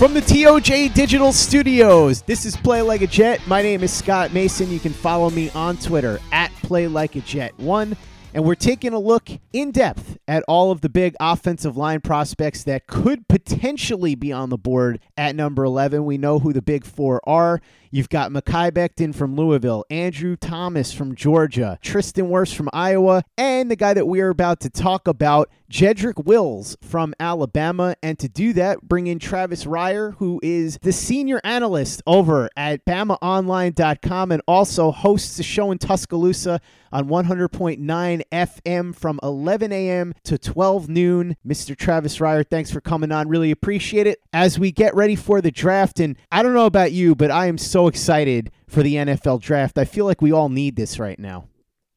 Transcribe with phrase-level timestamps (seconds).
[0.00, 3.46] From the TOJ Digital Studios, this is Play Like a Jet.
[3.46, 4.70] My name is Scott Mason.
[4.70, 7.94] You can follow me on Twitter at Play Like a Jet One,
[8.32, 12.64] and we're taking a look in depth at all of the big offensive line prospects
[12.64, 16.06] that could potentially be on the board at number 11.
[16.06, 17.60] We know who the big four are.
[17.90, 23.70] You've got Mekhi Becton from Louisville, Andrew Thomas from Georgia, Tristan Wirfs from Iowa, and
[23.70, 27.94] the guy that we are about to talk about, Jedrick Wills from Alabama.
[28.02, 32.84] And to do that, bring in Travis Reier, who is the senior analyst over at
[32.84, 36.60] BamaOnline.com and also hosts a show in Tuscaloosa
[36.92, 40.12] on 100.9 FM from 11 a.m.
[40.24, 41.36] to 12 noon.
[41.46, 41.76] Mr.
[41.76, 43.28] Travis Reier, thanks for coming on.
[43.28, 46.00] Really appreciate it as we get ready for the draft.
[46.00, 49.78] And I don't know about you, but I am so excited for the NFL draft.
[49.78, 51.46] I feel like we all need this right now.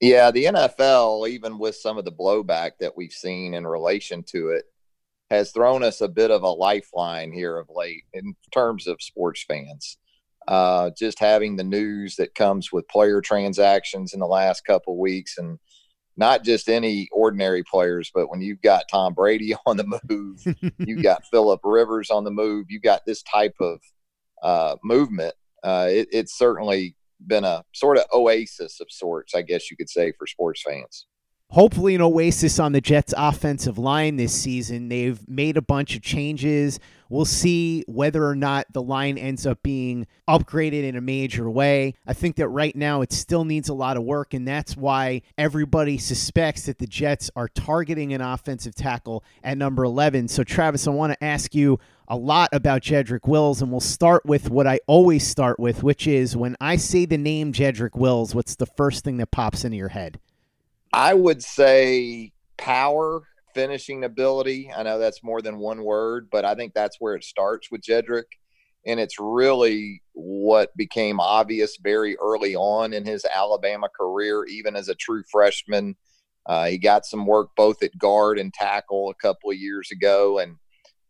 [0.03, 4.49] Yeah, the NFL, even with some of the blowback that we've seen in relation to
[4.49, 4.65] it,
[5.29, 9.45] has thrown us a bit of a lifeline here of late in terms of sports
[9.47, 9.97] fans.
[10.45, 15.37] Uh, just having the news that comes with player transactions in the last couple weeks,
[15.37, 15.57] and
[16.17, 20.45] not just any ordinary players, but when you've got Tom Brady on the move,
[20.79, 23.79] you've got Philip Rivers on the move, you've got this type of
[24.43, 25.33] uh, movement.
[25.63, 26.97] Uh, it, it's certainly
[27.27, 31.05] been a sort of oasis of sorts, I guess you could say, for sports fans.
[31.53, 34.89] Hopefully, an oasis on the Jets' offensive line this season.
[34.89, 36.79] They've made a bunch of changes.
[37.09, 41.93] We'll see whether or not the line ends up being upgraded in a major way.
[42.07, 45.21] I think that right now it still needs a lot of work, and that's why
[45.37, 50.29] everybody suspects that the Jets are targeting an offensive tackle at number 11.
[50.29, 51.77] So, Travis, I want to ask you
[52.07, 56.07] a lot about Jedrick Wills, and we'll start with what I always start with, which
[56.07, 59.77] is when I say the name Jedrick Wills, what's the first thing that pops into
[59.77, 60.19] your head?
[60.91, 64.71] I would say power, finishing ability.
[64.75, 67.81] I know that's more than one word, but I think that's where it starts with
[67.81, 68.25] Jedrick.
[68.85, 74.89] And it's really what became obvious very early on in his Alabama career, even as
[74.89, 75.95] a true freshman.
[76.45, 80.39] Uh, he got some work both at guard and tackle a couple of years ago.
[80.39, 80.57] And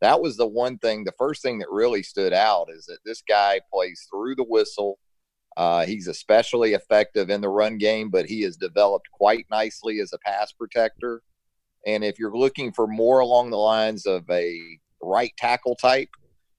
[0.03, 3.21] that was the one thing, the first thing that really stood out is that this
[3.27, 4.99] guy plays through the whistle.
[5.55, 10.11] Uh, he's especially effective in the run game, but he has developed quite nicely as
[10.11, 11.21] a pass protector.
[11.85, 14.59] And if you're looking for more along the lines of a
[15.01, 16.09] right tackle type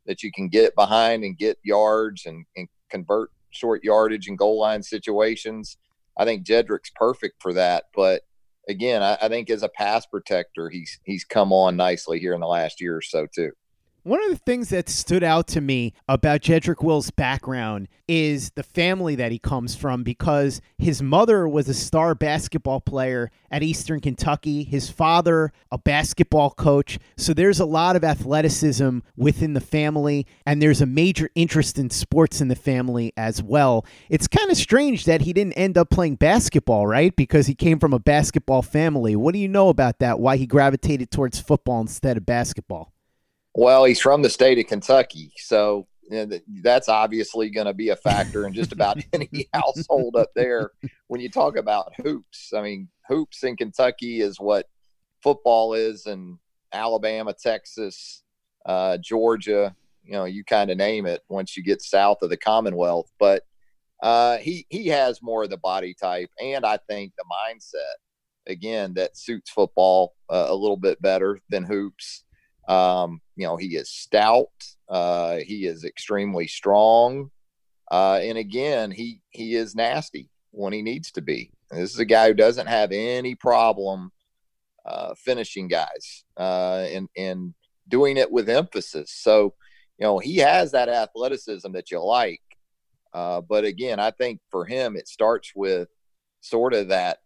[0.07, 4.61] that you can get behind and get yards and, and convert short yardage and goal
[4.61, 5.77] line situations,
[6.17, 7.85] I think Jedrick's perfect for that.
[7.95, 8.23] But
[8.69, 12.41] again, I, I think as a pass protector, he's he's come on nicely here in
[12.41, 13.53] the last year or so too.
[14.07, 18.63] One of the things that stood out to me about Jedrick Will's background is the
[18.63, 24.01] family that he comes from because his mother was a star basketball player at Eastern
[24.01, 26.99] Kentucky, his father, a basketball coach.
[27.17, 31.89] So there's a lot of athleticism within the family, and there's a major interest in
[31.89, 33.87] sports in the family as well.
[34.11, 37.17] It's kind of strange that he didn't end up playing basketball, right?
[37.17, 39.17] Because he came from a basketball family.
[39.17, 40.21] What do you know about that?
[40.21, 42.94] Why he gravitated towards football instead of basketball?
[43.55, 47.91] Well, he's from the state of Kentucky, so you know, that's obviously going to be
[47.91, 50.73] a factor in just about any household up there
[51.07, 52.53] when you talk about hoops.
[52.55, 54.67] I mean, hoops in Kentucky is what
[55.23, 56.39] football is in
[56.73, 58.23] Alabama, Texas,
[58.67, 59.75] uh, Georgia.
[60.03, 63.11] You know, you kind of name it once you get south of the Commonwealth.
[63.19, 63.45] But
[64.03, 67.95] uh, he he has more of the body type, and I think the mindset
[68.47, 72.25] again that suits football uh, a little bit better than hoops.
[72.69, 74.49] Um, you know, he is stout.
[74.89, 77.31] Uh, he is extremely strong.
[77.91, 81.51] Uh, and again, he he is nasty when he needs to be.
[81.71, 84.11] And this is a guy who doesn't have any problem
[84.87, 87.55] uh, finishing guys uh, and and
[87.89, 89.13] doing it with emphasis.
[89.13, 89.55] So,
[89.99, 92.41] you know, he has that athleticism that you like.
[93.13, 95.89] Uh, but again, I think for him, it starts with
[96.41, 97.19] sort of that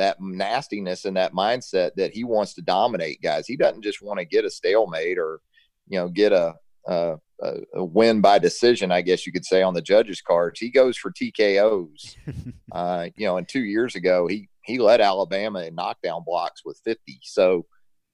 [0.00, 3.46] that nastiness and that mindset that he wants to dominate guys.
[3.46, 5.40] He doesn't just want to get a stalemate or,
[5.88, 6.54] you know, get a,
[6.86, 10.58] a, a win by decision, I guess you could say, on the judges' cards.
[10.58, 12.16] He goes for TKOs.
[12.72, 16.80] uh, you know, and two years ago, he he led Alabama in knockdown blocks with
[16.84, 17.20] 50.
[17.22, 17.66] So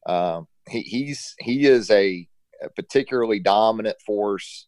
[0.09, 2.29] um, he, he's he is a,
[2.63, 4.67] a particularly dominant force,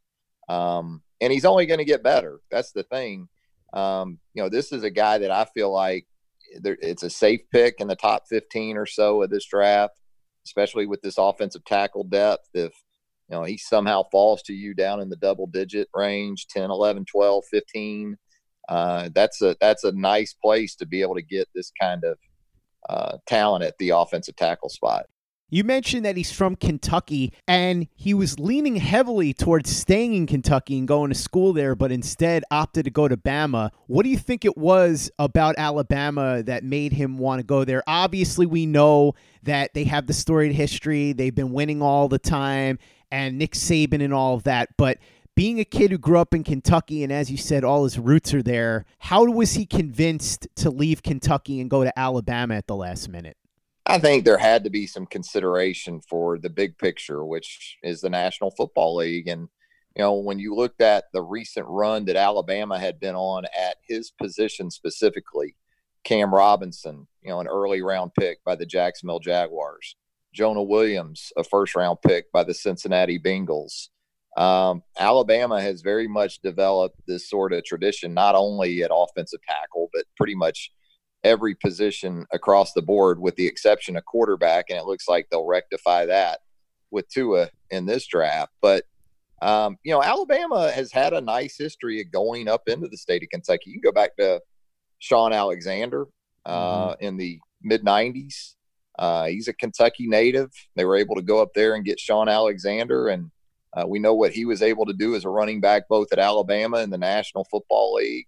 [0.48, 2.38] um, and he's only going to get better.
[2.50, 3.28] That's the thing.
[3.72, 6.06] Um, you know, this is a guy that I feel like
[6.50, 9.94] it's a safe pick in the top 15 or so of this draft,
[10.44, 12.48] especially with this offensive tackle depth.
[12.54, 12.72] If
[13.28, 17.04] you know he somehow falls to you down in the double digit range 10 11
[17.04, 18.16] 12 15
[18.68, 22.18] uh, that's a that's a nice place to be able to get this kind of
[22.88, 25.06] uh, talent at the offensive tackle spot
[25.50, 30.78] you mentioned that he's from Kentucky and he was leaning heavily towards staying in Kentucky
[30.78, 33.70] and going to school there, but instead opted to go to Bama.
[33.86, 37.82] What do you think it was about Alabama that made him want to go there?
[37.86, 42.78] Obviously, we know that they have the storied history, they've been winning all the time,
[43.10, 44.98] and Nick Saban and all of that, but
[45.34, 48.34] being a kid who grew up in Kentucky and as you said all his roots
[48.34, 52.74] are there, how was he convinced to leave Kentucky and go to Alabama at the
[52.74, 53.36] last minute?
[53.90, 58.10] I think there had to be some consideration for the big picture, which is the
[58.10, 59.28] National Football League.
[59.28, 59.48] And,
[59.96, 63.76] you know, when you looked at the recent run that Alabama had been on at
[63.88, 65.56] his position specifically,
[66.04, 69.96] Cam Robinson, you know, an early round pick by the Jacksonville Jaguars,
[70.34, 73.88] Jonah Williams, a first round pick by the Cincinnati Bengals.
[74.36, 79.88] Um, Alabama has very much developed this sort of tradition, not only at offensive tackle,
[79.94, 80.72] but pretty much
[81.24, 85.46] every position across the board, with the exception of quarterback, and it looks like they'll
[85.46, 86.40] rectify that
[86.90, 88.52] with Tua in this draft.
[88.60, 88.84] But
[89.40, 93.22] um, you know, Alabama has had a nice history of going up into the state
[93.22, 93.70] of Kentucky.
[93.70, 94.40] You can go back to
[94.98, 96.06] Shaun Alexander
[96.44, 97.04] uh, mm-hmm.
[97.04, 98.54] in the mid '90s.
[98.98, 100.50] Uh, he's a Kentucky native.
[100.74, 103.30] They were able to go up there and get Shaun Alexander, and
[103.76, 106.18] uh, we know what he was able to do as a running back both at
[106.18, 108.26] Alabama and the National Football League.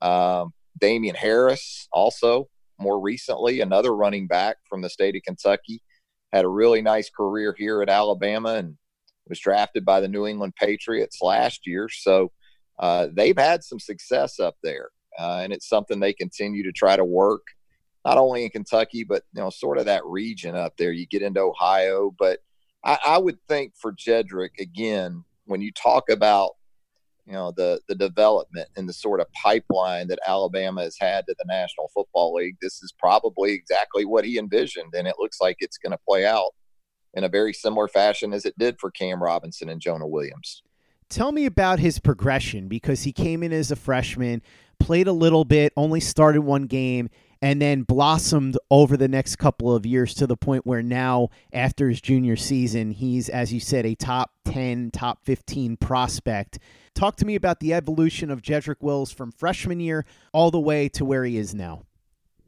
[0.00, 2.48] Um, Damien Harris, also
[2.78, 5.82] more recently, another running back from the state of Kentucky,
[6.32, 8.76] had a really nice career here at Alabama and
[9.28, 11.88] was drafted by the New England Patriots last year.
[11.88, 12.30] So
[12.78, 16.96] uh, they've had some success up there, uh, and it's something they continue to try
[16.96, 17.42] to work.
[18.04, 20.92] Not only in Kentucky, but you know, sort of that region up there.
[20.92, 22.38] You get into Ohio, but
[22.84, 26.52] I, I would think for Jedrick again, when you talk about
[27.28, 31.34] you know the the development and the sort of pipeline that Alabama has had to
[31.38, 32.56] the National Football League.
[32.62, 36.24] This is probably exactly what he envisioned, and it looks like it's going to play
[36.24, 36.54] out
[37.12, 40.62] in a very similar fashion as it did for Cam Robinson and Jonah Williams.
[41.10, 44.42] Tell me about his progression because he came in as a freshman,
[44.80, 49.74] played a little bit, only started one game, and then blossomed over the next couple
[49.74, 53.86] of years to the point where now, after his junior season, he's, as you said,
[53.86, 56.58] a top 10, top 15 prospect.
[56.98, 60.88] Talk to me about the evolution of Jedrick Wills from freshman year all the way
[60.88, 61.84] to where he is now.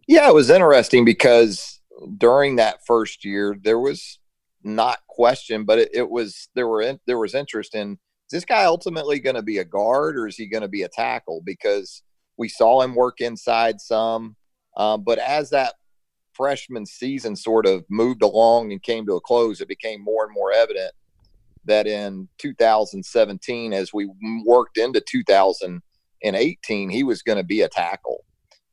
[0.08, 1.80] Yeah, it was interesting because
[2.18, 4.18] during that first year, there was
[4.64, 8.44] not question, but it, it was there were in, there was interest in is this
[8.44, 11.42] guy ultimately going to be a guard or is he going to be a tackle?
[11.44, 12.02] Because
[12.36, 14.34] we saw him work inside some,
[14.76, 15.74] um, but as that
[16.32, 20.34] freshman season sort of moved along and came to a close, it became more and
[20.34, 20.92] more evident
[21.64, 24.10] that in 2017, as we
[24.44, 28.24] worked into 2018, he was going to be a tackle.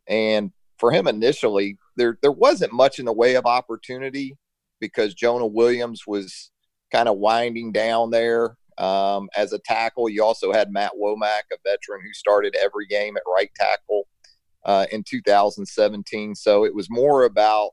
[0.08, 4.38] And for him initially, there there wasn't much in the way of opportunity
[4.79, 6.51] because Jonah Williams was
[6.91, 10.10] kind of winding down there um, as a tackle.
[10.10, 14.08] You also had Matt Womack, a veteran who started every game at right tackle
[14.65, 16.36] uh, in 2017.
[16.36, 17.72] So it was more about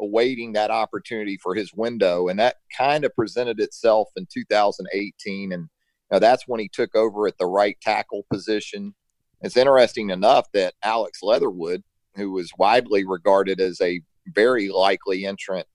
[0.00, 5.52] awaiting that opportunity for his window, and that kind of presented itself in 2018.
[5.52, 5.68] And you
[6.10, 8.94] know, that's when he took over at the right tackle position.
[9.42, 11.82] It's interesting enough that Alex Leatherwood,
[12.14, 14.00] who was widely regarded as a
[14.34, 15.66] very likely entrant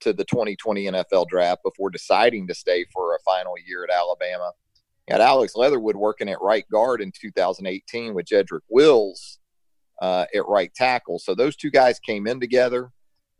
[0.00, 4.52] to the 2020 NFL draft before deciding to stay for a final year at Alabama.
[5.08, 9.38] Got Alex Leatherwood working at right guard in 2018 with Jedrick Wills
[10.00, 11.18] uh, at right tackle.
[11.18, 12.90] So those two guys came in together.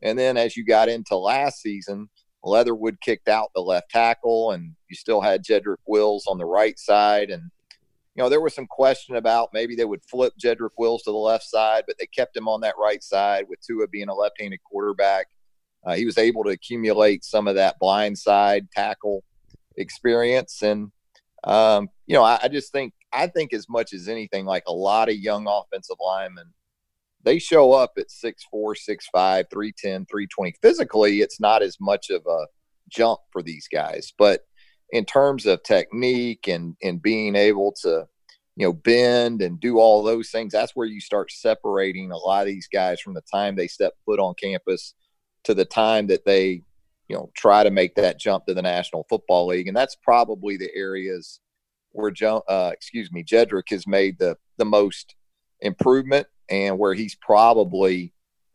[0.02, 2.09] And then as you got into last season,
[2.44, 6.78] Leatherwood kicked out the left tackle, and you still had Jedrick Wills on the right
[6.78, 7.30] side.
[7.30, 7.42] And,
[8.14, 11.16] you know, there was some question about maybe they would flip Jedrick Wills to the
[11.16, 14.40] left side, but they kept him on that right side with Tua being a left
[14.40, 15.26] handed quarterback.
[15.85, 19.23] Uh, he was able to accumulate some of that blind side tackle
[19.76, 20.62] experience.
[20.62, 20.90] And,
[21.44, 24.73] um, you know, I, I just think, I think as much as anything, like a
[24.73, 26.52] lot of young offensive linemen,
[27.25, 30.55] they show up at 6'4, 6'5, 310, 320.
[30.61, 32.47] Physically, it's not as much of a
[32.88, 34.12] jump for these guys.
[34.17, 34.43] But
[34.91, 38.07] in terms of technique and, and being able to,
[38.57, 42.43] you know, bend and do all those things, that's where you start separating a lot
[42.43, 44.95] of these guys from the time they step foot on campus
[45.45, 46.62] to the time that they,
[47.09, 49.69] you know, try to make that jump to the National Football League.
[49.69, 51.41] And that's probably the areas
[51.93, 55.14] where, Joe, uh, excuse me, Jedrick has made the, the most
[55.61, 58.12] improvement and where he's probably,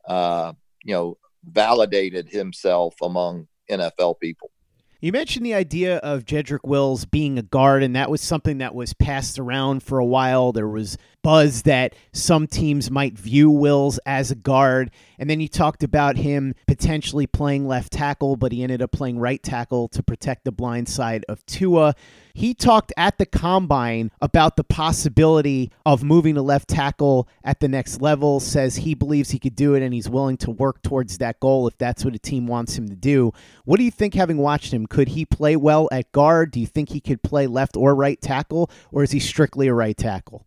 [0.08, 0.53] uh,
[0.84, 4.51] you know, validated himself among NFL people.
[5.00, 8.74] You mentioned the idea of Jedrick Wills being a guard, and that was something that
[8.74, 10.51] was passed around for a while.
[10.51, 14.89] There was buzz that some teams might view Wills as a guard.
[15.19, 19.19] And then you talked about him potentially playing left tackle, but he ended up playing
[19.19, 21.96] right tackle to protect the blind side of Tua.
[22.34, 27.67] He talked at the combine about the possibility of moving to left tackle at the
[27.67, 31.17] next level, says he believes he could do it and he's willing to work towards
[31.17, 33.34] that goal if that's what a team wants him to do.
[33.65, 34.88] What do you think, having watched him?
[34.88, 36.51] Could he play well at guard?
[36.51, 39.74] Do you think he could play left or right tackle, or is he strictly a
[39.74, 40.47] right tackle?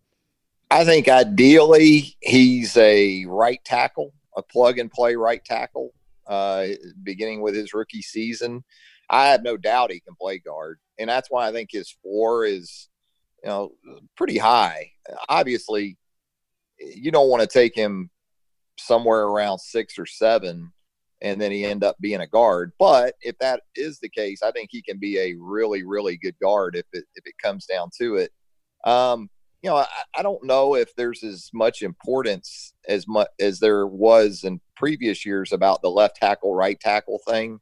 [0.71, 5.91] I think ideally he's a right tackle, a plug and play right tackle,
[6.27, 6.67] uh,
[7.03, 8.63] beginning with his rookie season.
[9.09, 12.45] I have no doubt he can play guard, and that's why I think his floor
[12.45, 12.87] is,
[13.43, 13.73] you know,
[14.15, 14.91] pretty high.
[15.27, 15.97] Obviously,
[16.79, 18.09] you don't want to take him
[18.79, 20.71] somewhere around six or seven,
[21.21, 22.71] and then he end up being a guard.
[22.79, 26.39] But if that is the case, I think he can be a really, really good
[26.41, 28.31] guard if it if it comes down to it.
[28.85, 29.29] Um,
[29.61, 29.87] you know, I,
[30.17, 35.25] I, don't know if there's as much importance as much as there was in previous
[35.25, 37.59] years about the left tackle, right tackle thing.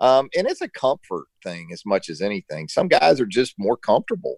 [0.00, 2.68] Um, and it's a comfort thing as much as anything.
[2.68, 4.36] Some guys are just more comfortable,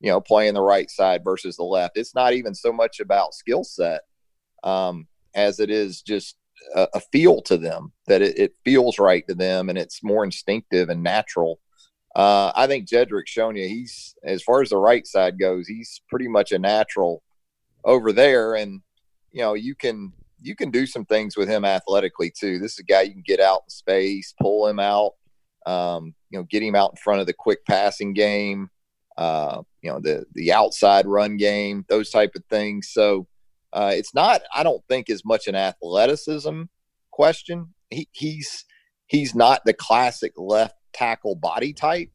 [0.00, 1.98] you know, playing the right side versus the left.
[1.98, 4.02] It's not even so much about skill set
[4.64, 6.36] um, as it is just
[6.74, 10.24] a, a feel to them that it, it, feels right to them and it's more
[10.24, 11.60] instinctive and natural.
[12.18, 16.02] Uh, I think Jedrick's shown you he's as far as the right side goes, he's
[16.08, 17.22] pretty much a natural
[17.84, 18.80] over there, and
[19.30, 22.58] you know you can you can do some things with him athletically too.
[22.58, 25.12] This is a guy you can get out in space, pull him out,
[25.64, 28.68] um, you know, get him out in front of the quick passing game,
[29.16, 32.88] uh, you know, the the outside run game, those type of things.
[32.90, 33.28] So
[33.72, 36.62] uh, it's not, I don't think, as much an athleticism
[37.12, 37.74] question.
[37.90, 38.64] He, he's
[39.06, 42.10] he's not the classic left tackle body type.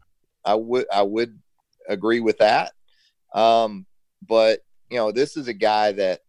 [0.45, 1.39] I would I would
[1.87, 2.73] agree with that.
[3.33, 3.85] Um,
[4.27, 6.21] but you know, this is a guy that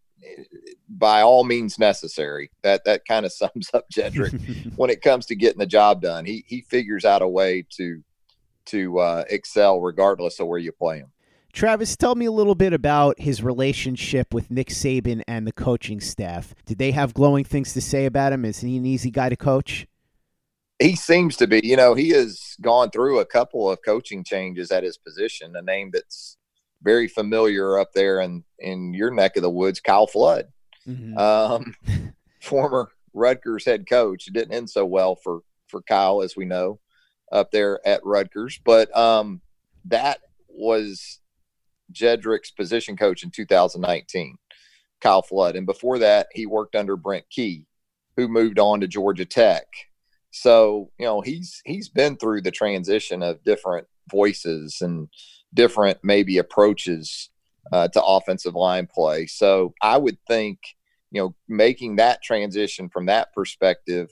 [0.89, 2.51] by all means necessary.
[2.63, 6.25] That that kind of sums up Jedrick when it comes to getting the job done.
[6.25, 8.03] He he figures out a way to
[8.67, 11.11] to uh, excel regardless of where you play him.
[11.53, 16.01] Travis, tell me a little bit about his relationship with Nick Saban and the coaching
[16.01, 16.53] staff.
[16.67, 18.45] Did they have glowing things to say about him?
[18.45, 19.87] Is he an easy guy to coach?
[20.79, 21.61] He seems to be.
[21.63, 25.63] You know, he has gone through a couple of coaching changes at his position, a
[25.63, 26.37] name that's
[26.83, 30.49] very familiar up there in in your neck of the woods, Kyle Flood,
[30.87, 31.17] mm-hmm.
[31.17, 31.75] um,
[32.41, 34.27] former Rutgers head coach.
[34.27, 36.81] It didn't end so well for for Kyle, as we know,
[37.33, 38.61] up there at Rutgers.
[38.65, 39.41] But um,
[39.87, 41.21] that was
[41.93, 44.37] Jedrick's position coach in 2019,
[45.01, 47.67] Kyle Flood, and before that, he worked under Brent Key,
[48.17, 49.67] who moved on to Georgia Tech.
[50.37, 55.09] So you know he's he's been through the transition of different voices and
[55.55, 57.31] different maybe approaches
[57.73, 59.27] uh, to offensive line play.
[59.27, 60.59] So I would think,
[61.13, 64.11] you know, making that transition from that perspective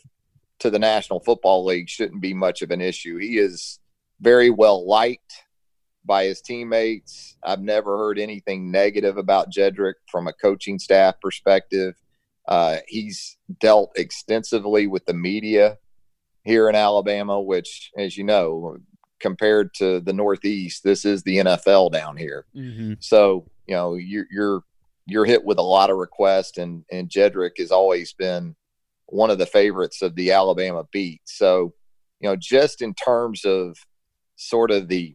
[0.61, 3.19] to the National Football League shouldn't be much of an issue.
[3.19, 3.81] He is
[4.21, 5.35] very well liked
[6.05, 7.37] by his teammates.
[7.43, 11.95] I've never heard anything negative about Jedrick from a coaching staff perspective.
[12.47, 15.79] Uh, he's dealt extensively with the media
[16.45, 18.79] here in Alabama, which, as you know,
[19.21, 22.45] compared to the Northeast, this is the NFL down here.
[22.55, 22.95] Mm-hmm.
[23.01, 24.63] So you know you're you're
[25.07, 28.57] you're hit with a lot of requests, and and Jedrick has always been
[29.07, 31.23] one of the favorites of the Alabama beat.
[31.25, 31.73] So
[32.21, 33.77] you know, just in terms of
[34.37, 35.15] sort of the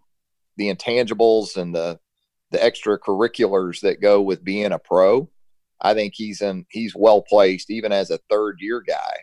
[0.56, 2.00] the intangibles and the
[2.52, 5.30] the extracurriculars that go with being a pro,
[5.82, 9.18] I think he's in he's well placed even as a third year guy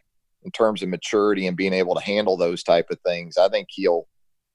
[0.44, 3.36] in terms of maturity and being able to handle those type of things.
[3.36, 4.06] I think he'll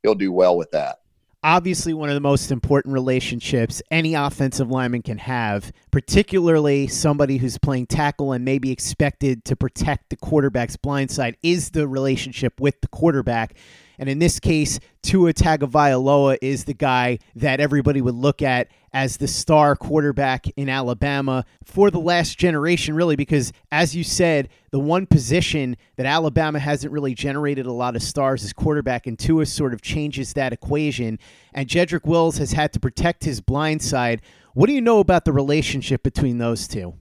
[0.04, 0.98] he'll do well with that.
[1.42, 7.58] Obviously, one of the most important relationships any offensive lineman can have, particularly somebody who's
[7.58, 12.82] playing tackle and maybe expected to protect the quarterback's blind side, is the relationship with
[12.82, 13.56] the quarterback.
[14.00, 19.18] And in this case, Tua Tagovailoa is the guy that everybody would look at as
[19.18, 24.80] the star quarterback in Alabama for the last generation, really, because as you said, the
[24.80, 29.46] one position that Alabama hasn't really generated a lot of stars is quarterback, and Tua
[29.46, 31.20] sort of changes that equation.
[31.54, 34.22] And Jedrick Wills has had to protect his blind side.
[34.54, 36.96] What do you know about the relationship between those two?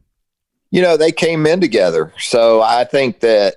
[0.71, 2.12] You know, they came in together.
[2.19, 3.57] So I think that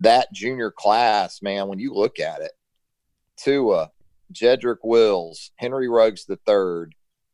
[0.00, 2.52] that junior class, man, when you look at it,
[3.36, 3.90] Tua,
[4.32, 6.92] Jedrick Wills, Henry Ruggs III,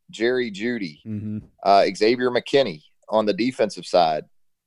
[0.09, 1.39] Jerry Jeudy, mm-hmm.
[1.63, 4.25] uh, Xavier McKinney on the defensive side.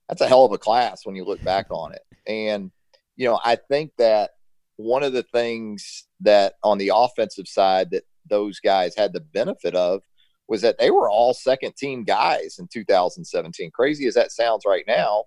[0.08, 2.02] That's a hell of a class when you look back on it.
[2.26, 2.70] And,
[3.16, 4.30] you know, I think that
[4.76, 9.74] one of the things that on the offensive side that those guys had the benefit
[9.74, 10.02] of
[10.48, 13.70] was that they were all second team guys in 2017.
[13.72, 15.24] Crazy as that sounds right now,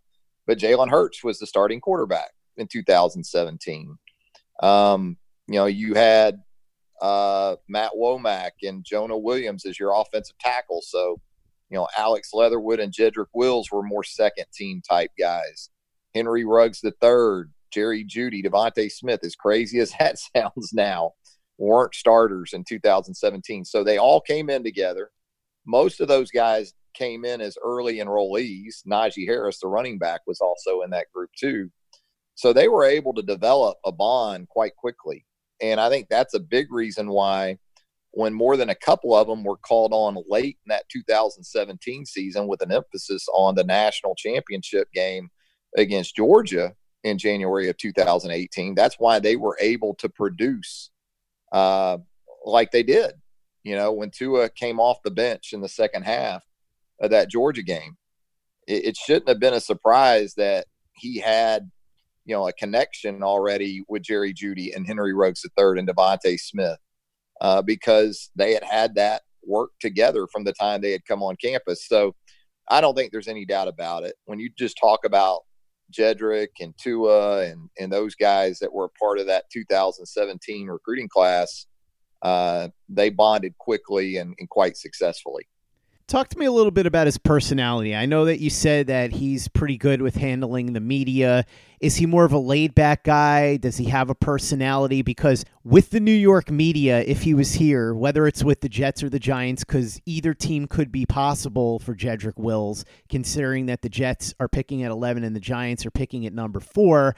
[0.48, 3.98] but Jalen Hurts was the starting quarterback in 2017.
[4.62, 5.18] Um,
[5.50, 6.44] you know, you had
[7.02, 10.82] uh, Matt Womack and Jonah Williams as your offensive tackle.
[10.84, 11.20] So,
[11.72, 15.72] you know, Alex Leatherwood and Jedrick Wills were more second team type guys.
[16.14, 21.14] Henry Ruggs the third, Jerry Jeudy, DeVonta Smith, as crazy as that sounds now,
[21.58, 23.66] weren't starters in 2017.
[23.66, 25.10] So they all came in together.
[25.66, 28.86] Most of those guys came in as early enrollees.
[28.86, 31.72] Najee Harris, the running back, was also in that group too.
[32.36, 35.26] So they were able to develop a bond quite quickly.
[35.62, 37.58] And I think that's a big reason why,
[38.12, 42.48] when more than a couple of them were called on late in that 2017 season
[42.48, 45.30] with an emphasis on the national championship game
[45.78, 50.90] against Georgia in January of 2018, that's why they were able to produce
[51.52, 51.98] uh,
[52.46, 53.14] like they did.
[53.64, 56.44] You know, when Tua came off the bench in the second half
[57.02, 57.98] of that Georgia game,
[58.68, 61.70] it, it shouldn't have been a surprise that he had
[62.30, 66.78] you know a connection already with Jerry Jeudy and Henry Ruggs III and DeVonta Smith
[67.42, 71.36] uh, because they had had that work together from the time they had come on
[71.44, 71.88] campus.
[71.88, 72.14] So
[72.70, 74.14] I don't think there's any doubt about it.
[74.26, 75.40] When you just talk about
[75.92, 81.66] Jedrick and Tua and and those guys that were part of that 2017 recruiting class,
[82.22, 85.48] uh, they bonded quickly and, and quite successfully.
[86.10, 87.96] Talk to me a little bit about his personality.
[87.96, 91.46] I know that you said that he's pretty good with handling the media.
[91.82, 93.58] Is he more of a laid back guy?
[93.58, 95.04] Does he have a personality?
[95.04, 99.04] Because with the New York media, if he was here, whether it's with the Jets
[99.04, 103.90] or the Giants, because either team could be possible for Jedrick Wills, considering that the
[103.90, 107.16] Jets are picking at 11 and the Giants are picking at number four.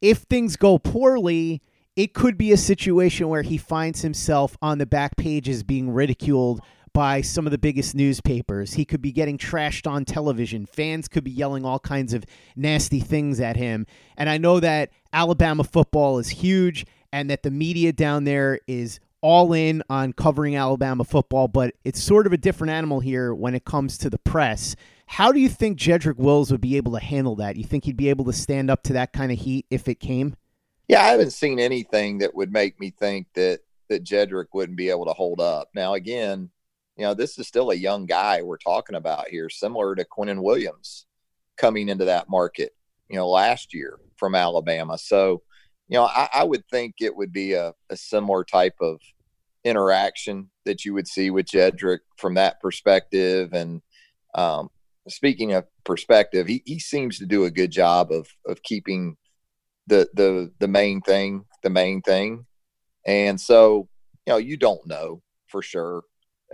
[0.00, 1.62] If things go poorly,
[1.94, 6.62] it could be a situation where he finds himself on the back pages being ridiculed
[6.94, 8.72] by some of the biggest newspapers.
[8.72, 10.64] He could be getting trashed on television.
[10.64, 12.24] Fans could be yelling all kinds of
[12.56, 13.86] nasty things at him.
[14.16, 19.00] And I know that Alabama football is huge and that the media down there is
[19.20, 23.54] all in on covering Alabama football, but it's sort of a different animal here when
[23.54, 24.76] it comes to the press.
[25.06, 27.56] How do you think Jedrick Wills would be able to handle that?
[27.56, 30.00] You think he'd be able to stand up to that kind of heat if it
[30.00, 30.36] came?
[30.88, 34.90] Yeah, I haven't seen anything that would make me think that that Jedrick wouldn't be
[34.90, 35.68] able to hold up.
[35.74, 36.50] Now, again,
[36.96, 40.42] you know, this is still a young guy we're talking about here, similar to Quinnen
[40.42, 41.06] Williams
[41.56, 42.72] coming into that market,
[43.08, 44.96] you know, last year from Alabama.
[44.98, 45.42] So,
[45.88, 49.00] you know, I, I would think it would be a, a, similar type of
[49.64, 53.52] interaction that you would see with Jedrick from that perspective.
[53.52, 53.82] And
[54.34, 54.70] um,
[55.08, 59.16] speaking of perspective, he, he seems to do a good job of of keeping
[59.86, 62.46] the the the main thing the main thing.
[63.06, 63.88] And so
[64.26, 66.04] you know, you don't know for sure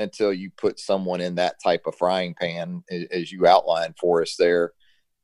[0.01, 4.35] until you put someone in that type of frying pan, as you outlined for us
[4.37, 4.73] there.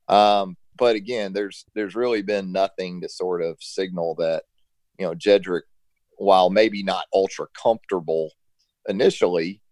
[0.07, 4.45] Um, but again, there's there's really been nothing to sort of signal that
[4.99, 5.63] you know Jedrick,
[6.19, 8.31] while maybe not ultra comfortable
[8.87, 9.63] initially,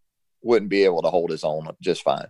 [0.42, 2.26] wouldn't be able to hold his own just fine.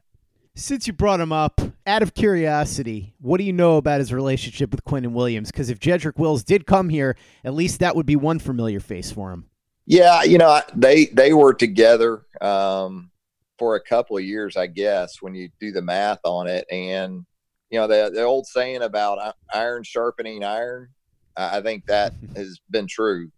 [0.57, 4.71] Since you brought him up, out of curiosity, what do you know about his relationship
[4.71, 5.51] with Quentin Williams?
[5.51, 9.11] Because if Jedrick Wills did come here, at least that would be one familiar face
[9.11, 9.47] for him.
[9.87, 13.11] Yeah, you know, they they were together um,
[13.59, 16.67] for a couple of years, I guess, when you do the math on it.
[16.71, 17.27] And
[17.71, 20.89] you know, the the old saying about iron sharpening iron,
[21.37, 23.31] I think that has been true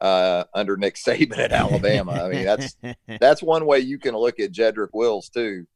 [0.00, 2.12] uh, under Nick Saban at Alabama.
[2.12, 2.76] I mean, that's
[3.20, 5.66] that's one way you can look at Jedrick Wills too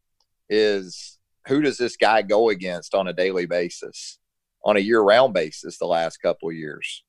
[0.49, 4.19] is who does this guy go against on a daily basis,
[4.65, 7.05] on a year round basis the last couple of years?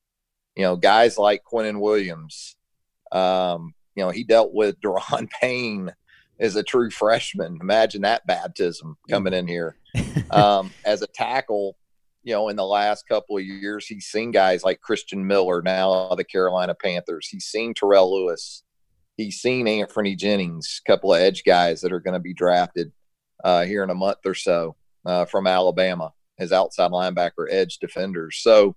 [0.56, 2.56] You know, guys like Quinnen Williams.
[3.12, 5.92] Um, you know, he dealt with Da'Ron Payne
[6.40, 7.58] as a true freshman.
[7.60, 9.76] Imagine that baptism coming in here.
[10.30, 11.76] Um, as a tackle,
[12.22, 16.14] you know, in the last couple of years, he's seen guys like Christian Miller, now
[16.14, 17.28] the Carolina Panthers.
[17.28, 18.62] He's seen Terrell Lewis.
[19.18, 22.92] He's seen Anthony Jennings, a couple of edge guys that are going to be drafted
[23.44, 28.38] uh, here in a month or so uh, from Alabama as outside linebacker edge defenders.
[28.40, 28.76] So,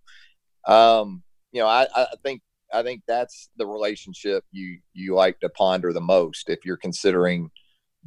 [0.68, 2.42] um, you know, I, I think
[2.74, 7.52] I think that's the relationship you you like to ponder the most if you're considering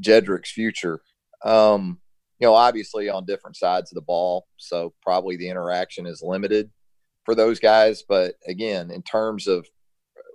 [0.00, 1.00] Jedrick's future.
[1.44, 2.00] Um,
[2.38, 6.70] you know, obviously on different sides of the ball, so probably the interaction is limited
[7.24, 8.04] for those guys.
[8.08, 9.66] But again, in terms of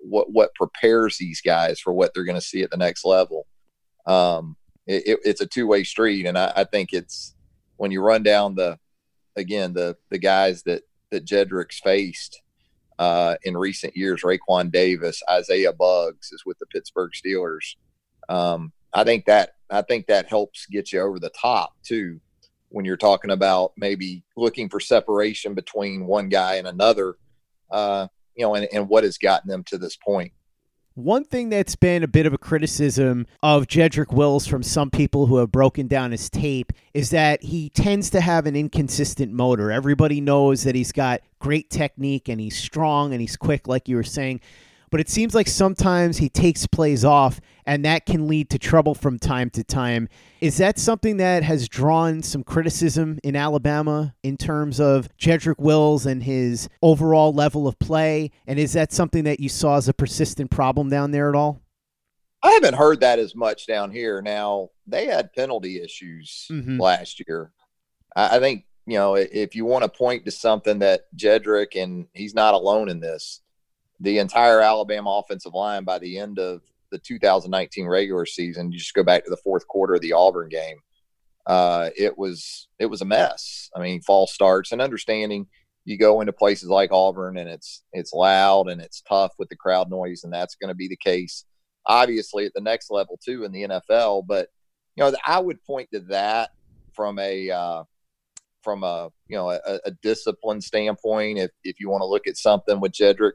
[0.02, 3.48] what what prepares these guys for what they're going to see at the next level,
[4.06, 4.56] um,
[4.86, 7.36] it, it's a two way street, and I, I, think it's
[7.78, 8.78] when you run down the
[9.36, 12.43] again the the guys that that Jedrick's faced
[13.00, 17.76] uh, in recent years, Raekwon Davis, Isaiah Buggs is with the Pittsburgh Steelers.
[18.30, 22.20] Um, I think that I think that helps get you over the top too
[22.70, 27.16] when you're talking about maybe looking for separation between one guy and another.
[27.72, 30.32] Uh, you know, and, and what has gotten them to this point.
[30.96, 35.26] One thing that's been a bit of a criticism of Jedrick Wills from some people
[35.26, 39.72] who have broken down his tape is that he tends to have an inconsistent motor.
[39.72, 43.96] Everybody knows that he's got great technique and he's strong and he's quick, like you
[43.96, 44.40] were saying
[44.94, 48.94] but it seems like sometimes he takes plays off and that can lead to trouble
[48.94, 50.08] from time to time.
[50.40, 56.06] Is that something that has drawn some criticism in Alabama in terms of Jedrick Wills
[56.06, 58.30] and his overall level of play?
[58.46, 61.64] And is that something that you saw as a persistent problem down there at all?
[62.44, 64.22] I haven't heard that as much down here.
[64.22, 66.80] Now, they had penalty issues mm-hmm.
[66.80, 67.52] last year.
[68.16, 72.36] I think, you know, if you want to point to something that Jedrick, and he's
[72.36, 73.40] not alone in this,
[74.04, 76.62] the entire Alabama offensive line by the end of
[76.92, 78.72] the 2019 regular season.
[78.72, 80.78] You just go back to the fourth quarter of the Auburn game.
[81.48, 83.70] Uh, it was it was a mess.
[83.76, 85.48] I mean, false starts and understanding
[85.86, 89.56] you go into places like Auburn and it's it's loud and it's tough with the
[89.56, 91.46] crowd noise, and that's going to be the case,
[91.86, 94.28] obviously at the next level too in the NFL.
[94.28, 94.50] But
[94.96, 96.52] you know, I would point to that
[96.94, 97.84] from a uh,
[98.64, 101.40] from a you know a, a discipline standpoint.
[101.40, 103.34] If if you want to look at something with Jedrick,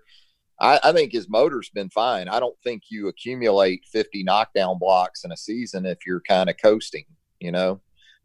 [0.60, 2.28] I, I, think his motor's been fine.
[2.28, 6.56] I don't think you accumulate 50 knockdown blocks in a season if you're kind of
[6.60, 7.04] coasting.
[7.40, 7.80] You know,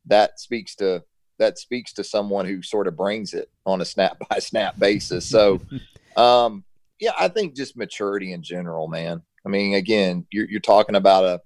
[0.08, 1.04] that speaks to
[1.40, 5.28] that speaks to someone who sort of brings it on a snap by snap basis.
[5.28, 5.60] So,
[6.18, 6.64] um,
[7.00, 9.22] yeah, I think just maturity in general, man.
[9.46, 11.42] I mean, again, you're, you're talking about a,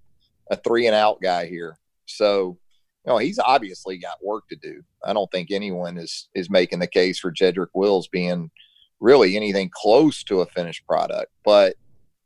[0.52, 1.78] a three and out guy here.
[2.06, 2.58] So,
[3.06, 4.84] you know, he's obviously got work to do.
[5.04, 8.52] I don't think anyone is is making the case for Jedrick Wills being–
[9.00, 11.32] really anything close to a finished product.
[11.46, 11.76] But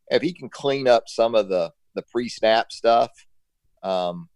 [0.10, 3.12] if he can clean up some of the the pre-snap stuff,
[3.84, 4.30] um,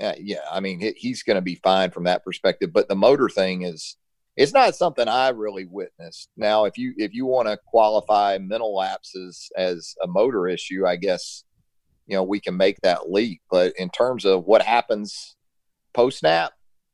[0.00, 2.72] uh, yeah, I mean he, he's going to be fine from that perspective.
[2.72, 3.96] But the motor thing is
[4.38, 6.30] it's not something I really witnessed.
[6.36, 10.94] Now, if you if you want to qualify mental lapses as a motor issue, I
[10.96, 11.44] guess
[12.06, 13.42] you know we can make that leap.
[13.50, 15.36] But in terms of what happens
[15.92, 16.52] post snap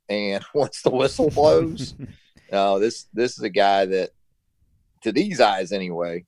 [0.08, 1.94] and once the whistle blows,
[2.52, 4.10] no, this this is a guy that
[5.04, 6.24] to these eyes anyway,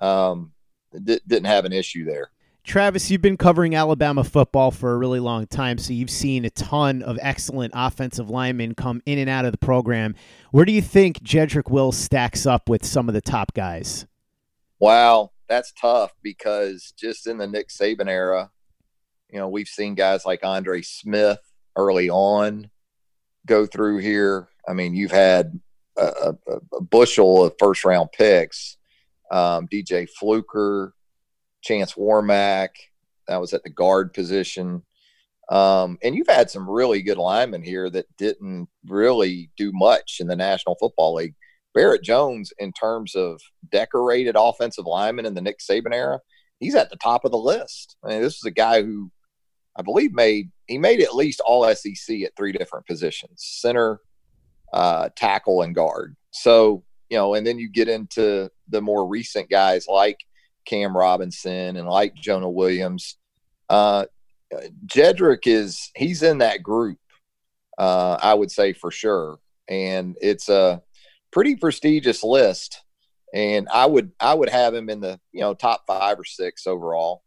[0.00, 0.52] um,
[0.92, 2.30] d- didn't have an issue there.
[2.64, 6.50] Travis, you've been covering Alabama football for a really long time, so you've seen a
[6.50, 10.14] ton of excellent offensive linemen come in and out of the program.
[10.52, 14.06] Where do you think Jedrick Will stacks up with some of the top guys?
[14.78, 18.50] Wow, that's tough because just in the Nick Saban era,
[19.28, 21.40] you know, we've seen guys like Andre Smith
[21.74, 22.70] early on
[23.44, 24.48] go through here.
[24.68, 25.58] I mean, you've had
[25.96, 26.34] a,
[26.72, 28.76] a, bushel of first round picks.
[29.30, 30.94] Um, DJ Fluker,
[31.62, 32.68] Chance Warmack.
[33.28, 34.82] That was at the guard position.
[35.50, 40.26] Um, and you've had some really good linemen here that didn't really do much in
[40.26, 41.34] the National Football League.
[41.74, 46.20] Barrett Jones, in terms of decorated offensive linemen in the Nick Saban era,
[46.60, 47.96] he's at the top of the list.
[48.04, 49.10] I mean, this is a guy who
[49.76, 54.00] I believe made he made at least all SEC at three different positions: center,
[54.72, 56.16] uh, tackle, and guard.
[56.30, 60.18] So you know, and then you get into the more recent guys like
[60.66, 63.18] Cam Robinson and like Jonah Williams.
[63.68, 64.06] Uh,
[64.86, 66.98] Jedrick is he's in that group.
[67.78, 70.82] Uh, I would say for sure, and it's a
[71.32, 72.82] pretty prestigious list.
[73.34, 76.66] And I would I would have him in the you know top five or six
[76.66, 77.22] overall.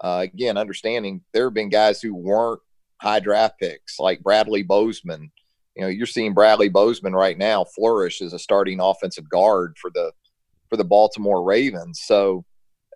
[0.00, 2.60] Uh, again, understanding there have been guys who weren't
[3.00, 5.30] high draft picks like Bradley Bozeman.
[5.76, 9.90] You know, you're seeing Bradley Bozeman right now flourish as a starting offensive guard for
[9.92, 10.12] the
[10.68, 12.00] for the Baltimore Ravens.
[12.04, 12.44] So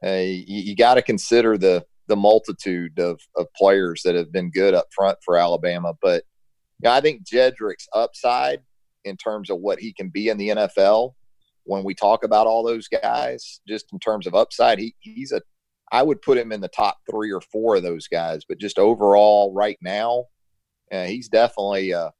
[0.05, 4.51] uh, you, you got to consider the the multitude of, of players that have been
[4.51, 5.93] good up front for Alabama.
[6.01, 6.25] But
[6.83, 8.61] yeah, I think Jedrick's upside
[9.05, 11.12] in terms of what he can be in the NFL
[11.69, 15.43] when we talk about all those guys, just in terms of upside, he, he's a
[15.91, 18.43] I would put him in the top three or four of those guys.
[18.47, 20.25] But just overall, right now,
[20.93, 22.11] uh, he's definitely uh,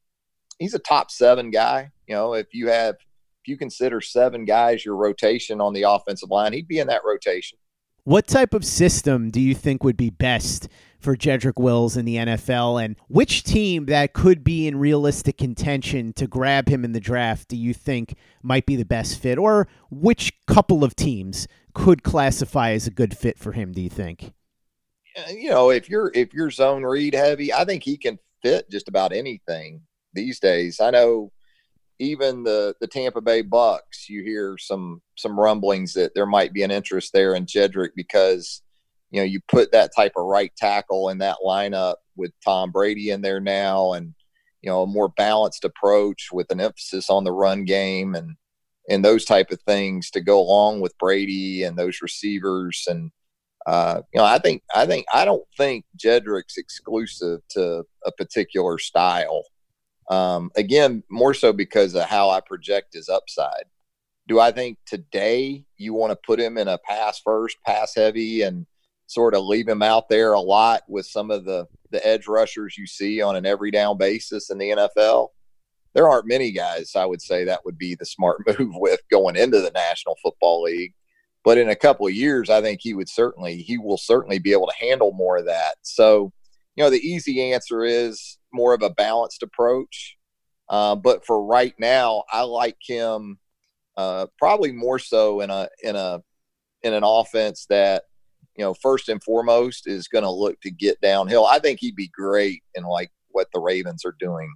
[0.59, 1.91] he's a top seven guy.
[2.07, 6.31] You know, if you have if you consider seven guys your rotation on the offensive
[6.31, 7.59] line, he'd be in that rotation.
[8.05, 10.69] What type of system do you think would be best
[10.99, 12.83] for Jedrick Wills in the NFL?
[12.83, 17.49] And which team that could be in realistic contention to grab him in the draft
[17.49, 19.37] do you think might be the best fit?
[19.37, 23.91] Or which couple of teams could classify as a good fit for him, do you
[23.91, 24.33] think?
[25.31, 28.89] You know, if you're if you're zone read heavy, I think he can fit just
[28.89, 29.83] about anything
[30.19, 30.81] these days.
[30.81, 31.31] I know
[31.99, 36.63] even the the Tampa Bay Bucks, you hear some some rumblings that there might be
[36.63, 38.63] an interest there in Jedrick because
[39.11, 43.11] you know you put that type of right tackle in that lineup with Tom Brady
[43.11, 44.15] in there now, and
[44.63, 48.37] you know a more balanced approach with an emphasis on the run game and
[48.89, 53.11] and those type of things to go along with Brady and those receivers and.
[53.67, 58.79] Uh, you know, I think I think I don't think Jedrick's exclusive to a particular
[58.79, 59.43] style.
[60.11, 63.65] Um, again, more so because of how I project his upside.
[64.27, 68.43] Do I think today you want to put him in a pass first, pass heavy,
[68.43, 68.67] and
[69.07, 72.77] sort of leave him out there a lot with some of the the edge rushers
[72.77, 75.29] you see on an every down basis in the NFL?
[75.95, 79.37] There aren't many guys I would say that would be the smart move with going
[79.37, 80.95] into the National Football League.
[81.45, 84.53] But in a couple of years, I think he would certainly he will certainly be
[84.53, 85.77] able to handle more of that.
[85.83, 86.33] So,
[86.77, 90.17] you know, the easy answer is more of a balanced approach.
[90.69, 93.39] Uh, but for right now, I like him
[93.97, 96.23] uh, probably more so in a in a
[96.83, 98.05] in an offense that
[98.57, 101.47] you know first and foremost is going to look to get downhill.
[101.47, 104.53] I think he'd be great in like what the Ravens are doing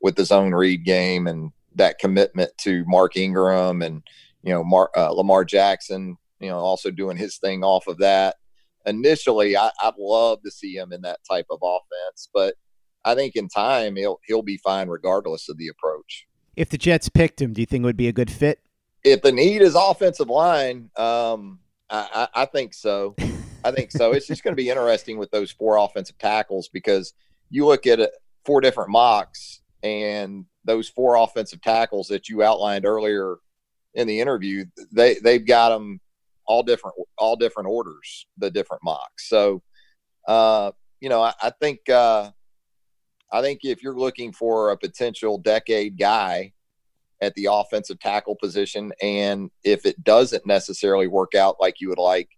[0.00, 4.02] with the zone read game and that commitment to Mark Ingram and
[4.42, 6.16] you know Mar- uh, Lamar Jackson.
[6.40, 8.36] You know, also doing his thing off of that.
[8.86, 12.54] Initially, I, I'd love to see him in that type of offense, but
[13.08, 16.26] I think in time he'll he'll be fine regardless of the approach.
[16.56, 18.60] If the Jets picked him, do you think it would be a good fit?
[19.02, 23.14] If the need is offensive line, um, I, I, I think so.
[23.64, 24.12] I think so.
[24.12, 27.14] It's just going to be interesting with those four offensive tackles because
[27.48, 28.10] you look at it,
[28.44, 33.36] four different mocks and those four offensive tackles that you outlined earlier
[33.94, 36.00] in the interview, they they've got them
[36.46, 39.28] all different all different orders, the different mocks.
[39.28, 39.62] So,
[40.26, 42.30] uh, you know, I, I think uh,
[43.32, 46.52] I think if you're looking for a potential decade guy
[47.20, 51.98] at the offensive tackle position, and if it doesn't necessarily work out like you would
[51.98, 52.28] like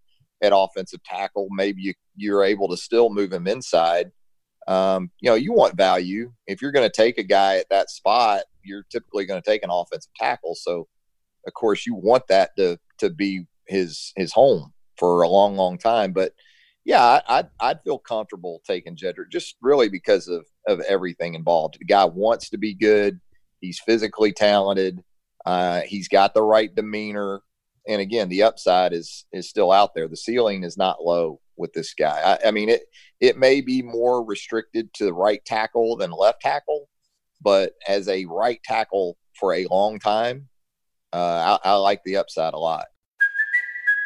[0.41, 4.11] at offensive tackle, maybe you, you're able to still move him inside.
[4.67, 6.31] Um, you know, you want value.
[6.47, 9.63] If you're going to take a guy at that spot, you're typically going to take
[9.63, 10.55] an offensive tackle.
[10.55, 10.87] So,
[11.47, 15.77] of course, you want that to to be his his home for a long, long
[15.77, 16.13] time.
[16.13, 16.33] But
[16.83, 21.77] yeah, I'd I'd feel comfortable taking Jedrick just really because of of everything involved.
[21.79, 23.19] The guy wants to be good.
[23.59, 25.03] He's physically talented.
[25.45, 27.41] Uh, he's got the right demeanor,
[27.87, 30.07] and again, the upside is is still out there.
[30.07, 32.37] The ceiling is not low with this guy.
[32.43, 32.83] I, I mean, it
[33.19, 36.89] it may be more restricted to the right tackle than left tackle,
[37.41, 40.47] but as a right tackle for a long time,
[41.13, 42.85] uh, I, I like the upside a lot.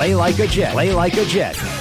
[0.00, 0.72] Play like a Jet.
[0.72, 1.79] Play like a Jet.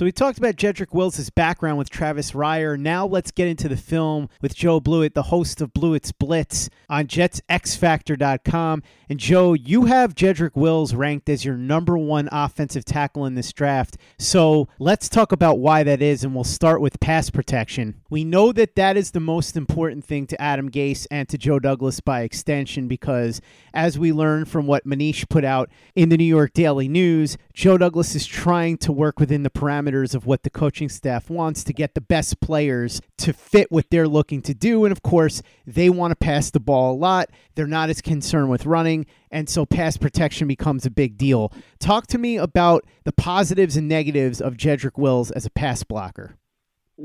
[0.00, 2.80] So we talked about Jedrick Wills' background with Travis Reier.
[2.80, 7.06] Now let's get into the film with Joe Blewett, the host of Blewett's Blitz on
[7.06, 8.82] JetsXFactor.com.
[9.10, 13.52] And Joe, you have Jedrick Wills ranked as your number one offensive tackle in this
[13.52, 13.98] draft.
[14.18, 18.00] So let's talk about why that is, and we'll start with pass protection.
[18.08, 21.58] We know that that is the most important thing to Adam Gase and to Joe
[21.58, 23.42] Douglas by extension, because
[23.74, 27.76] as we learned from what Manish put out in the New York Daily News, Joe
[27.76, 31.72] Douglas is trying to work within the parameters of what the coaching staff wants to
[31.72, 34.84] get the best players to fit what they're looking to do.
[34.84, 37.30] And of course, they want to pass the ball a lot.
[37.56, 39.06] They're not as concerned with running.
[39.30, 41.52] And so pass protection becomes a big deal.
[41.78, 46.36] Talk to me about the positives and negatives of Jedrick Wills as a pass blocker.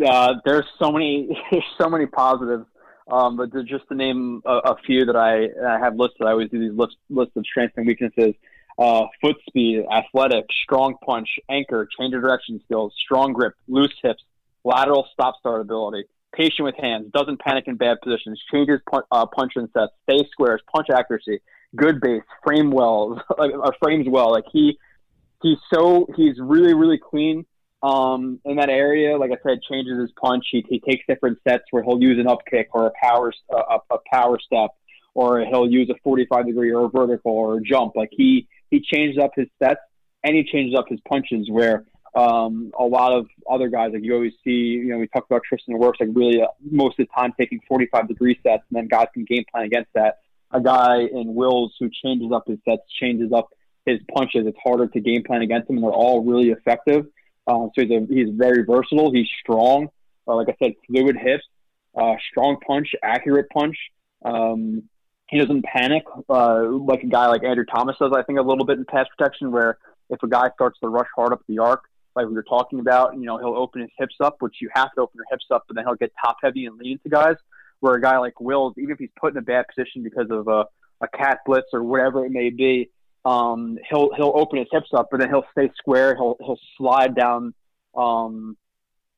[0.05, 2.65] Uh, there's so many, there's so many positives.
[3.11, 6.49] Um, but just to name a, a few that I, I have listed, I always
[6.49, 8.35] do these lists, lists of strengths and weaknesses
[8.77, 14.23] uh, foot speed, athletic, strong punch, anchor, change of direction skills, strong grip, loose hips,
[14.63, 19.25] lateral stop start ability, patient with hands, doesn't panic in bad positions, changes punch, uh,
[19.25, 21.39] punch and sets, stay squares, punch accuracy,
[21.75, 24.31] good base, frame well, uh, frames well.
[24.31, 24.77] Like he,
[25.41, 27.45] he's so he's really really clean
[27.81, 29.17] um, in that area.
[29.17, 30.45] Like I said, changes his punch.
[30.51, 33.77] He, he takes different sets where he'll use an up kick or a power uh,
[33.89, 34.71] a, a power step,
[35.13, 37.95] or he'll use a 45 degree or vertical or a jump.
[37.95, 39.81] Like he he changes up his sets
[40.23, 44.13] and he changes up his punches where um, a lot of other guys like you
[44.13, 47.11] always see you know we talked about Tristan Wirfs like really uh, most of the
[47.15, 50.19] time taking 45 degree sets and then guys can game plan against that.
[50.51, 53.49] A guy in Wills who changes up his sets changes up
[53.85, 54.47] his punches.
[54.47, 57.05] It's harder to game plan against him, and they're all really effective.
[57.47, 59.11] Uh, so he's a, he's very versatile.
[59.11, 59.89] He's strong.
[60.27, 61.43] Uh, like I said, fluid hips,
[61.95, 63.77] uh, strong punch, accurate punch.
[64.23, 64.83] Um,
[65.27, 68.11] he doesn't panic uh, like a guy like Andrew Thomas does.
[68.15, 69.77] I think a little bit in pass protection, where
[70.09, 71.83] if a guy starts to rush hard up the arc,
[72.15, 74.93] like we were talking about, you know, he'll open his hips up, which you have
[74.93, 77.35] to open your hips up, but then he'll get top heavy and lean into guys.
[77.81, 80.47] Where a guy like Wills, even if he's put in a bad position because of
[80.47, 80.65] a,
[81.01, 82.89] a cat blitz or whatever it may be,
[83.25, 86.15] um, he'll he'll open his hips up, but then he'll stay square.
[86.15, 87.53] He'll he'll slide down,
[87.95, 88.55] um,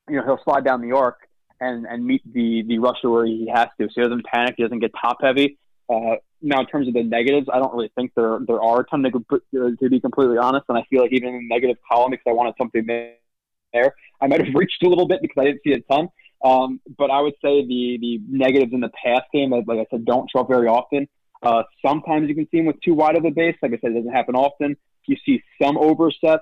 [0.09, 1.27] you know, he'll slide down the arc
[1.59, 3.87] and and meet the the rusher where he has to.
[3.87, 4.55] So he doesn't panic.
[4.57, 5.57] He doesn't get top heavy.
[5.89, 8.85] Uh, now, in terms of the negatives, I don't really think there there are a
[8.85, 10.65] ton to, to be completely honest.
[10.69, 14.27] And I feel like even in the negative column, because I wanted something there, I
[14.27, 16.09] might have reached a little bit because I didn't see a ton.
[16.43, 20.05] Um, but I would say the the negatives in the pass game, like I said,
[20.05, 21.07] don't show up very often.
[21.41, 23.55] Uh, sometimes you can see him with too wide of a base.
[23.61, 24.75] Like I said, it doesn't happen often.
[25.07, 26.41] You see some oversets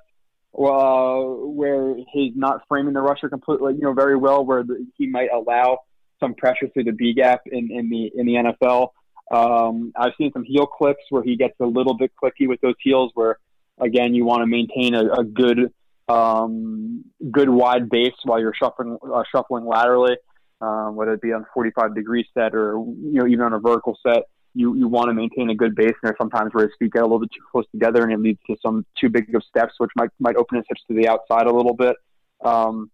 [0.58, 5.08] uh, where he's not framing the rusher completely, you know, very well, where the, he
[5.08, 5.80] might allow
[6.20, 8.90] some pressure through the B gap in, in the in the NFL.
[9.32, 12.76] Um, I've seen some heel clicks where he gets a little bit clicky with those
[12.82, 13.40] heels, where
[13.80, 15.72] again you want to maintain a, a good
[16.08, 20.18] um, good wide base while you're shuffling uh, shuffling laterally,
[20.62, 23.98] um, whether it be on 45 degree set or you know even on a vertical
[24.06, 24.24] set.
[24.58, 27.02] You, you want to maintain a good base, and there's sometimes where his feet get
[27.02, 29.74] a little bit too close together, and it leads to some too big of steps,
[29.80, 31.98] which might might open his hips to the outside a little bit.
[32.42, 32.90] Um,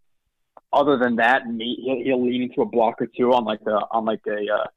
[0.73, 4.05] other than that, he'll, he'll lean into a block or two on like a on
[4.05, 4.67] like a uh,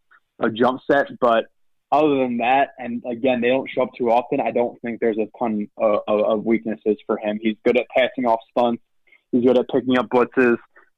[0.44, 1.46] a jump set, but
[1.92, 4.40] other than that, and again, they don't show up too often.
[4.40, 7.38] I don't think there's a ton of, of weaknesses for him.
[7.40, 8.82] He's good at passing off stunts.
[9.30, 10.56] He's good at picking up blitzes.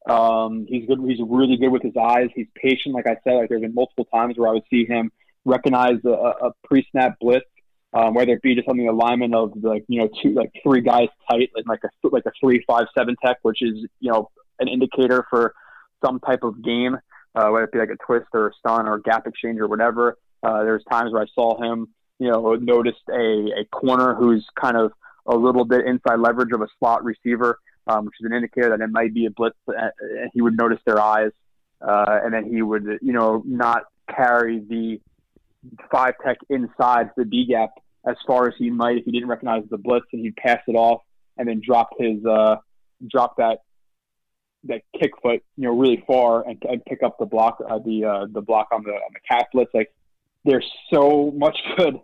[0.08, 1.00] Um, he's good.
[1.06, 2.28] He's really good with his eyes.
[2.34, 2.94] He's patient.
[2.94, 5.10] Like I said, like there's been multiple times where I would see him
[5.44, 7.46] recognize a, a pre-snap blitz,
[7.92, 10.80] um, whether it be just on the alignment of like you know two like three
[10.80, 14.30] guys tight, like like a like a three five seven tech, which is you know
[14.60, 15.54] an indicator for
[16.04, 16.96] some type of game,
[17.36, 19.68] uh, whether it be like a twist or a stun or a gap exchange or
[19.68, 20.16] whatever.
[20.42, 24.76] Uh, there's times where I saw him, you know, noticed a, a corner who's kind
[24.76, 24.92] of
[25.26, 28.80] a little bit inside leverage of a slot receiver, um, which is an indicator that
[28.80, 31.32] it might be a blitz, uh, and he would notice their eyes,
[31.86, 33.84] uh, and then he would, you know, not
[34.14, 35.00] carry the
[35.90, 37.70] five tech inside the B gap
[38.06, 40.74] as far as he might if he didn't recognize the blitz, and he'd pass it
[40.74, 41.02] off
[41.36, 42.56] and then drop his uh,
[43.10, 43.58] drop that
[44.68, 48.04] that kick foot, you know, really far and, and pick up the block, uh, the
[48.04, 49.70] uh, the block on the on the blitz.
[49.74, 49.92] Like
[50.44, 52.00] there's so much good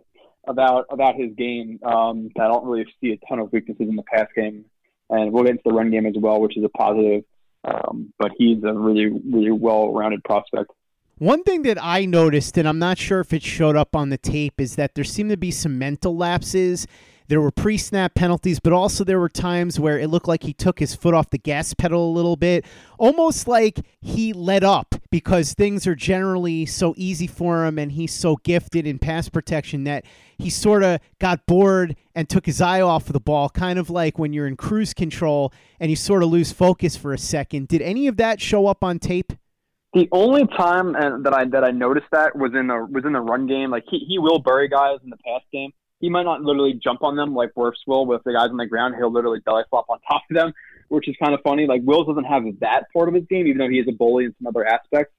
[0.47, 3.95] about about his game um, that I don't really see a ton of weaknesses in
[3.95, 4.65] the pass game,
[5.09, 7.23] and we'll get into the run game as well, which is a positive.
[7.65, 10.71] Um, but he's a really really well rounded prospect.
[11.19, 14.17] One thing that I noticed, and I'm not sure if it showed up on the
[14.17, 16.87] tape, is that there seemed to be some mental lapses
[17.33, 20.53] there were pre snap penalties, but also there were times where it looked like he
[20.53, 22.63] took his foot off the gas pedal a little bit,
[22.99, 28.13] almost like he let up because things are generally so easy for him and he's
[28.13, 30.05] so gifted in pass protection that
[30.37, 33.89] he sort of got bored and took his eye off of the ball, kind of
[33.89, 37.67] like when you're in cruise control and you sort of lose focus for a second.
[37.67, 39.33] Did any of that show up on tape?
[39.95, 43.13] The only time uh, that I that I noticed that was in the was in
[43.13, 43.71] the run game.
[43.71, 45.71] Like he, he will bury guys in the pass game,
[46.03, 48.65] he might not literally jump on them like Wirfs will with the guys on the
[48.65, 48.93] ground.
[48.97, 50.51] He'll literally belly flop on top of them,
[50.89, 51.65] which is kind of funny.
[51.65, 54.25] Like Wills doesn't have that part of his game, even though he is a bully
[54.25, 55.13] in some other aspects.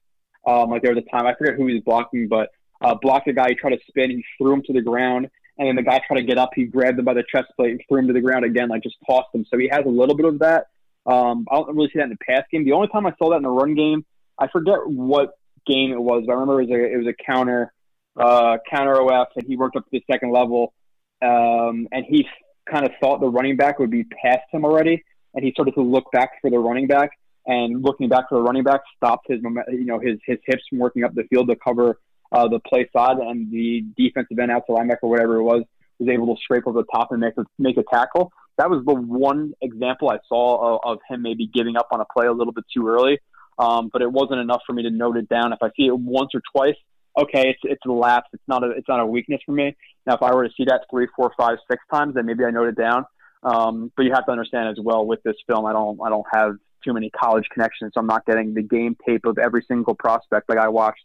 [0.45, 2.49] Um, like there was a time I forget who he was blocking, but
[2.83, 3.49] uh, blocked a guy.
[3.49, 5.27] He tried to spin, he threw him to the ground,
[5.57, 6.51] and then the guy tried to get up.
[6.53, 8.83] He grabbed him by the chest plate and threw him to the ground again, like
[8.83, 9.43] just tossed him.
[9.49, 10.67] So he has a little bit of that.
[11.07, 12.63] Um, I don't really see that in the pass game.
[12.63, 14.05] The only time I saw that in the run game,
[14.37, 15.31] I forget what
[15.65, 17.73] game it was, but I remember it was a, it was a counter
[18.17, 20.73] uh, counter OF, and he worked up to the second level,
[21.21, 22.25] um, and he
[22.69, 25.03] kind of thought the running back would be past him already,
[25.33, 27.11] and he started to look back for the running back,
[27.45, 29.39] and looking back for the running back stopped his
[29.69, 31.99] you know his his hips from working up the field to cover
[32.31, 35.63] uh, the play side, and the defensive end outside linebacker, whatever it was,
[35.99, 38.31] was able to scrape over the top and make a, make a tackle.
[38.57, 42.05] That was the one example I saw of, of him maybe giving up on a
[42.05, 43.19] play a little bit too early.
[43.57, 45.53] Um, but it wasn't enough for me to note it down.
[45.53, 46.75] If I see it once or twice,
[47.17, 48.29] okay, it's it's a lapse.
[48.33, 49.75] It's not a it's not a weakness for me.
[50.05, 52.51] Now, if I were to see that three, four, five, six times, then maybe I
[52.51, 53.05] note it down.
[53.43, 56.25] Um, but you have to understand as well with this film, I don't I don't
[56.33, 59.95] have too many college connections, so I'm not getting the game tape of every single
[59.95, 60.49] prospect.
[60.49, 61.03] Like I watched,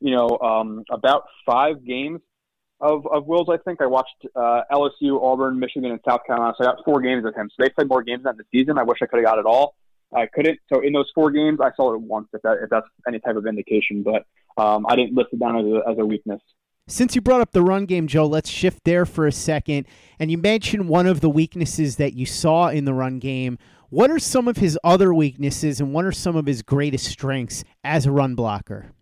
[0.00, 2.20] you know, um, about five games
[2.80, 3.48] of, of Wills.
[3.50, 6.54] I think I watched uh, LSU, Auburn, Michigan, and South Carolina.
[6.58, 7.48] So I got four games with him.
[7.50, 8.78] So they played more games than the season.
[8.78, 9.74] I wish I could have got it all.
[10.14, 10.58] I couldn't.
[10.72, 12.28] So in those four games, I saw it once.
[12.32, 14.26] If that if that's any type of indication, but
[14.62, 16.40] um, I didn't list it down as a, as a weakness.
[16.88, 19.86] Since you brought up the run game, Joe, let's shift there for a second.
[20.18, 23.56] And you mentioned one of the weaknesses that you saw in the run game.
[23.88, 27.62] What are some of his other weaknesses, and what are some of his greatest strengths
[27.84, 28.92] as a run blocker?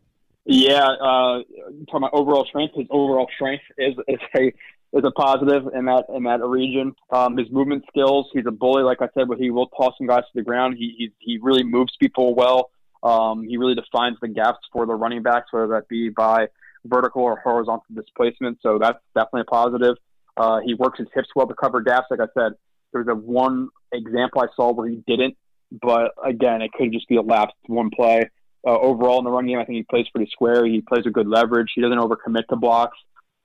[0.45, 1.43] Yeah, uh,
[1.87, 4.53] talking about overall strength, his overall strength is is a
[4.93, 6.95] is a positive in that in that region.
[7.11, 10.07] Um, his movement skills, he's a bully, like I said, but he will toss some
[10.07, 10.77] guys to the ground.
[10.79, 12.71] He he, he really moves people well.
[13.03, 16.49] Um, he really defines the gaps for the running backs, whether that be by
[16.85, 18.59] vertical or horizontal displacement.
[18.63, 19.97] So that's definitely a positive.
[20.37, 22.07] Uh, he works his hips well to cover gaps.
[22.11, 22.53] Like I said,
[22.93, 25.37] there was a one example I saw where he didn't,
[25.71, 28.29] but again, it could just be a lapse one play.
[28.67, 30.67] Uh, overall in the run game, I think he plays pretty square.
[30.67, 31.69] He plays with good leverage.
[31.75, 32.99] He doesn't overcommit to blocks.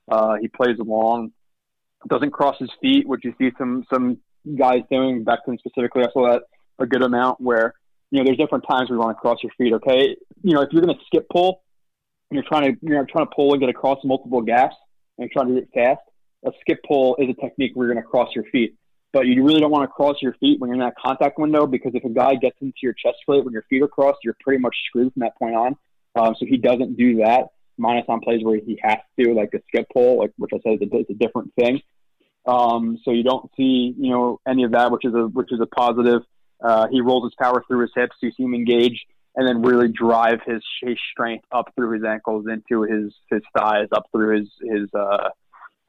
[0.09, 1.31] Uh, he plays long,
[2.08, 4.18] doesn't cross his feet, which you see some some
[4.58, 5.26] guys doing.
[5.26, 6.43] Becton specifically, I saw that
[6.80, 7.74] a good amount where
[8.12, 9.74] you know there's different times you want to cross your feet.
[9.74, 11.64] Okay, you know if you're going to skip pull,
[12.30, 14.76] and you're trying to you're trying to pull and get across multiple gaps,
[15.18, 16.01] and you're trying to do it fast.
[16.45, 18.76] A skip pull is a technique where you're going to cross your feet,
[19.14, 21.66] but you really don't want to cross your feet when you're in that contact window
[21.66, 24.36] because if a guy gets into your chest plate when your feet are crossed, you're
[24.39, 25.76] pretty much screwed from that point on.
[26.16, 27.47] Um, so he doesn't do that
[27.78, 30.82] minus on plays where he has to, like the skip pull, like which I said
[30.82, 31.82] is a, a different thing.
[32.45, 35.59] Um, so you don't see, you know, any of that, which is a which is
[35.59, 36.21] a positive.
[36.63, 38.15] Uh, he rolls his power through his hips.
[38.21, 42.45] You see him engage, and then really drive his, his strength up through his ankles,
[42.47, 45.29] into his his thighs, up through his his uh,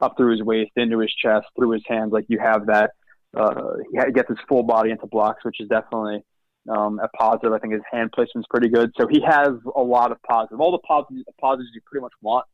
[0.01, 2.11] up through his waist, into his chest, through his hands.
[2.11, 2.91] Like you have that.
[3.35, 6.23] Uh, he gets his full body into blocks, which is definitely
[6.69, 7.53] um, a positive.
[7.53, 8.91] I think his hand placement's pretty good.
[8.99, 12.45] So he has a lot of positive, all the positives, positives you pretty much want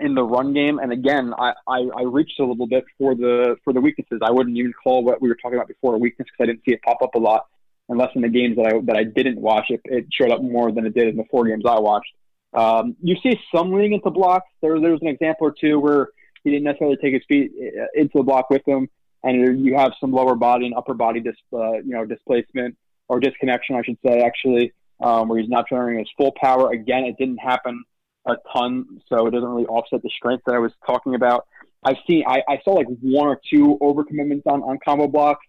[0.00, 0.78] in the run game.
[0.78, 4.20] And again, I, I, I, reached a little bit for the for the weaknesses.
[4.22, 6.62] I wouldn't even call what we were talking about before a weakness because I didn't
[6.64, 7.46] see it pop up a lot,
[7.88, 10.72] unless in the games that I that I didn't watch it, it showed up more
[10.72, 12.12] than it did in the four games I watched.
[12.54, 14.48] Um, you see some leaning into blocks.
[14.62, 16.08] There, there was an example or two where
[16.44, 18.88] he didn't necessarily take his feet uh, into the block with him,
[19.22, 22.76] and you have some lower body and upper body dis, uh, you know displacement
[23.08, 26.70] or disconnection, I should say, actually, um, where he's not generating his full power.
[26.72, 27.84] Again, it didn't happen
[28.26, 31.46] a ton, so it doesn't really offset the strength that I was talking about.
[31.84, 35.46] I've seen I, I saw like one or two overcommitments on on combo blocks.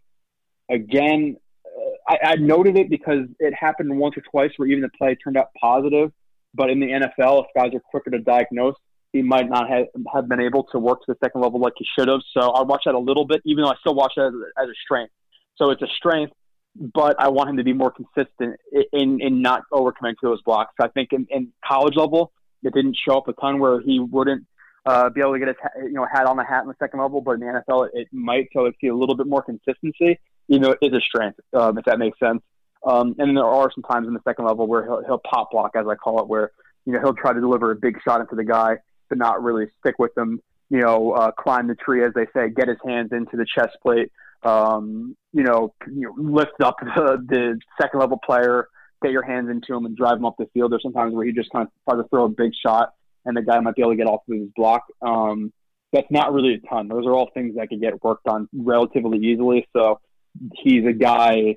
[0.69, 4.89] Again, uh, I, I noted it because it happened once or twice where even the
[4.89, 6.11] play turned out positive.
[6.53, 8.75] But in the NFL, if guys are quicker to diagnose,
[9.13, 11.85] he might not have, have been able to work to the second level like he
[11.97, 12.21] should have.
[12.33, 14.69] So I watch that a little bit, even though I still watch that as, as
[14.69, 15.13] a strength.
[15.57, 16.33] So it's a strength,
[16.75, 18.59] but I want him to be more consistent
[18.93, 20.73] in in not overcommitting to those blocks.
[20.79, 22.31] I think in, in college level,
[22.63, 24.45] it didn't show up a ton where he wouldn't
[24.85, 26.99] uh, be able to get his you know hat on the hat in the second
[26.99, 28.49] level, but in the NFL it, it might.
[28.53, 31.77] So I see a little bit more consistency, You know, it is a strength, um,
[31.77, 32.41] if that makes sense.
[32.85, 35.71] Um, and there are some times in the second level where he'll, he'll pop block,
[35.75, 36.51] as I call it, where
[36.85, 38.77] you know he'll try to deliver a big shot into the guy,
[39.09, 40.41] but not really stick with them.
[40.69, 43.77] You know, uh, climb the tree, as they say, get his hands into the chest
[43.81, 44.11] plate.
[44.43, 48.69] Um, you know, you know, lift up the, the second level player,
[49.01, 50.71] get your hands into him, and drive him up the field.
[50.71, 52.93] There's sometimes where he just kind of tries to throw a big shot,
[53.25, 54.85] and the guy might be able to get off of his block.
[55.01, 55.53] Um,
[55.91, 56.87] that's not really a ton.
[56.87, 59.67] Those are all things that could get worked on relatively easily.
[59.75, 59.99] So
[60.55, 61.55] he's a guy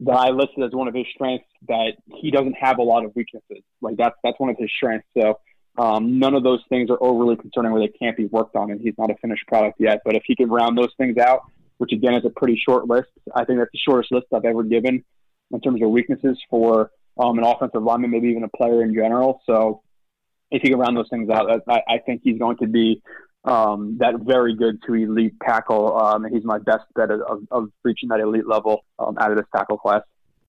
[0.00, 3.14] that I listed as one of his strengths that he doesn't have a lot of
[3.14, 3.62] weaknesses.
[3.80, 5.06] Like that's that's one of his strengths.
[5.16, 5.38] So
[5.76, 8.80] um, none of those things are overly concerning where they can't be worked on, and
[8.80, 10.00] he's not a finished product yet.
[10.04, 11.42] But if he can round those things out,
[11.78, 14.64] which again is a pretty short list, I think that's the shortest list I've ever
[14.64, 15.04] given
[15.52, 19.40] in terms of weaknesses for um, an offensive lineman, maybe even a player in general.
[19.46, 19.82] So
[20.50, 23.02] if he can round those things out, I, I think he's going to be
[23.44, 27.70] um, that very good to elite tackle, um, and he's my best bet of, of
[27.82, 30.02] reaching that elite level um, out of this tackle class.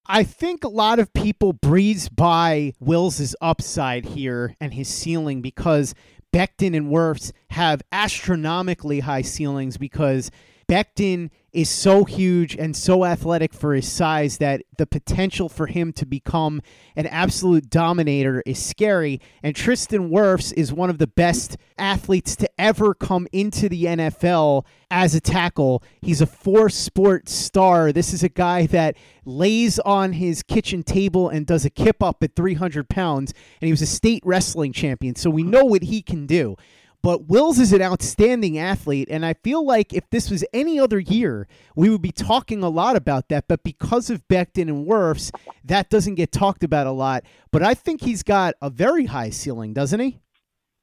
[0.05, 5.93] I think a lot of people breeze by Wills' upside here and his ceiling because
[6.33, 10.31] Becton and Wirfs have astronomically high ceilings because
[10.70, 15.91] Becton is so huge and so athletic for his size that the potential for him
[15.93, 16.61] to become
[16.95, 19.20] an absolute dominator is scary.
[19.41, 24.65] And Tristan Wirfs is one of the best athletes to ever come into the NFL
[24.91, 25.82] as a tackle.
[26.03, 27.91] He's a four sport star.
[27.91, 28.95] This is a guy that
[29.26, 33.34] lays on his kitchen table and does a kip up at 300 pounds.
[33.59, 35.15] And he was a state wrestling champion.
[35.15, 36.57] So we know what he can do.
[37.01, 40.99] But Wills is an outstanding athlete, and I feel like if this was any other
[40.99, 43.47] year, we would be talking a lot about that.
[43.47, 45.31] But because of Becton and Wirfs,
[45.63, 47.23] that doesn't get talked about a lot.
[47.51, 50.19] But I think he's got a very high ceiling, doesn't he?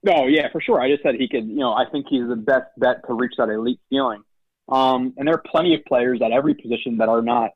[0.02, 0.80] No, yeah, for sure.
[0.80, 3.34] I just said he could, you know, I think he's the best bet to reach
[3.38, 4.22] that elite ceiling.
[4.68, 7.50] Um, and there are plenty of players at every position that are not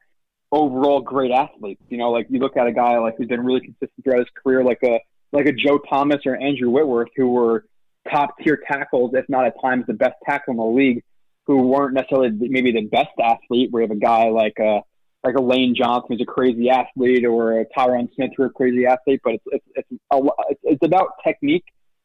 [0.52, 1.82] overall great athletes.
[1.88, 4.28] You know, like you look at a guy like who's been really consistent throughout his
[4.42, 5.00] career, like a
[5.32, 7.64] like a Joe Thomas or Andrew Whitworth, who were
[8.10, 11.02] top tier tackles, if not at times the best tackle in the league,
[11.46, 13.70] who weren't necessarily maybe the best athlete.
[13.72, 14.80] We have a guy like a uh,
[15.22, 18.86] like a Lane Johnson who's a crazy athlete, or a Tyron Smith who's a crazy
[18.86, 19.20] athlete.
[19.22, 20.20] But it's it's it's, a,
[20.62, 21.64] it's about technique,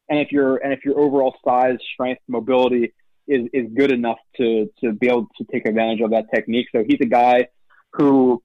[0.09, 2.93] and if your and if your overall size, strength, mobility
[3.27, 6.67] is is good enough to to be able to take advantage of that technique.
[6.71, 7.47] So he's a guy
[7.93, 8.41] who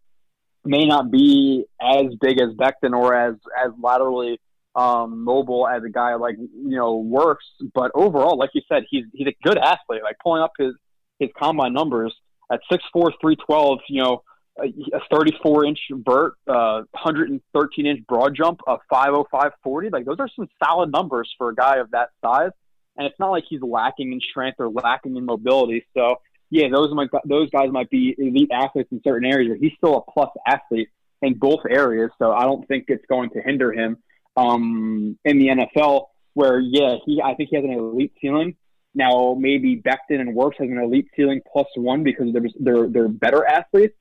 [0.64, 4.38] may not be as big as Becton or as as laterally
[4.74, 9.04] um, mobile as a guy like you know Wirfs, but overall, like you said, he's
[9.12, 10.02] he's a good athlete.
[10.02, 10.74] Like pulling up his
[11.18, 12.14] his combine numbers
[12.50, 12.80] at 6'4",
[13.20, 14.22] 312, you know,
[14.58, 14.64] a,
[14.96, 19.90] a 34 inch vert, uh, 113 inch broad jump, a 505 40.
[19.90, 22.50] Like those are some solid numbers for a guy of that size.
[22.96, 25.86] And it's not like he's lacking in strength or lacking in mobility.
[25.96, 26.16] So
[26.50, 29.96] yeah, those might those guys might be elite athletes in certain areas, but he's still
[29.96, 30.88] a plus athlete
[31.22, 32.10] in both areas.
[32.18, 33.98] So I don't think it's going to hinder him
[34.36, 38.56] um, in the NFL, where yeah, he I think he has an elite ceiling.
[38.94, 43.08] Now maybe Becton and Wirfs has an elite ceiling plus one because they're they're they're
[43.08, 43.94] better athletes.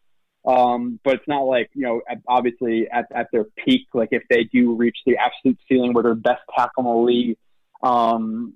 [0.47, 4.45] Um, but it's not like you know obviously at, at their peak, like if they
[4.45, 7.37] do reach the absolute ceiling where they're best tackle in the league.
[7.83, 8.53] Um,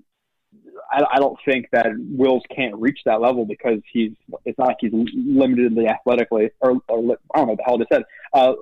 [0.91, 4.11] I, I don't think that Wills can't reach that level because he's
[4.45, 8.03] it's not like he's limitedly athletically or, or I don't know the hell I said.
[8.33, 8.53] Uh,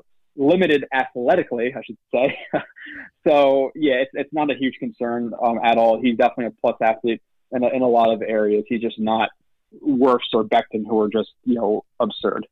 [0.41, 2.37] limited athletically, I should say.
[3.27, 6.01] so yeah, it's, it's not a huge concern um, at all.
[6.01, 7.21] He's definitely a plus athlete
[7.51, 8.65] in a, in a lot of areas.
[8.67, 9.29] He's just not
[9.85, 12.47] Wirfs or Becton, who are just you know absurd.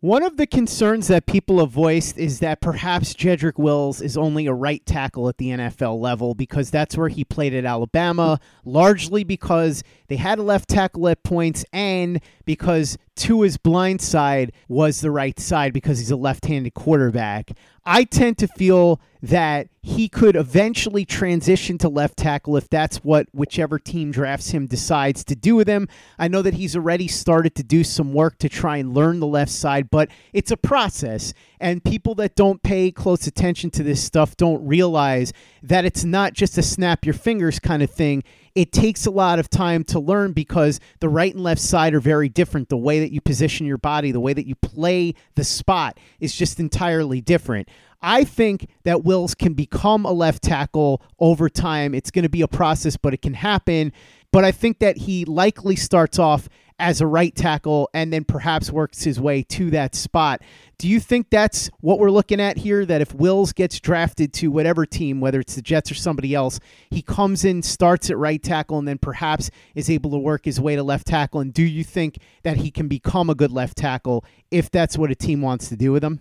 [0.00, 4.46] One of the concerns that people have voiced is that perhaps Jedrick Wills is only
[4.46, 9.24] a right tackle at the NFL level because that's where he played at Alabama, largely
[9.24, 15.10] because they had a left tackle at points and because Tua's blind side was the
[15.10, 17.50] right side because he's a left handed quarterback.
[17.84, 23.26] I tend to feel that he could eventually transition to left tackle if that's what
[23.32, 25.88] whichever team drafts him decides to do with him.
[26.18, 29.26] I know that he's already started to do some work to try and learn the
[29.26, 31.34] left side, but it's a process.
[31.58, 36.34] And people that don't pay close attention to this stuff don't realize that it's not
[36.34, 38.22] just a snap your fingers kind of thing.
[38.54, 42.00] It takes a lot of time to learn because the right and left side are
[42.00, 42.68] very different.
[42.68, 46.34] The way that you position your body, the way that you play the spot is
[46.34, 47.68] just entirely different.
[48.00, 51.94] I think that Wills can become a left tackle over time.
[51.94, 53.92] It's going to be a process, but it can happen.
[54.32, 58.70] But I think that he likely starts off as a right tackle and then perhaps
[58.70, 60.42] works his way to that spot.
[60.78, 62.84] Do you think that's what we're looking at here?
[62.84, 66.60] That if Wills gets drafted to whatever team, whether it's the Jets or somebody else,
[66.90, 70.60] he comes in, starts at right tackle, and then perhaps is able to work his
[70.60, 71.40] way to left tackle?
[71.40, 75.10] And do you think that he can become a good left tackle if that's what
[75.10, 76.20] a team wants to do with him?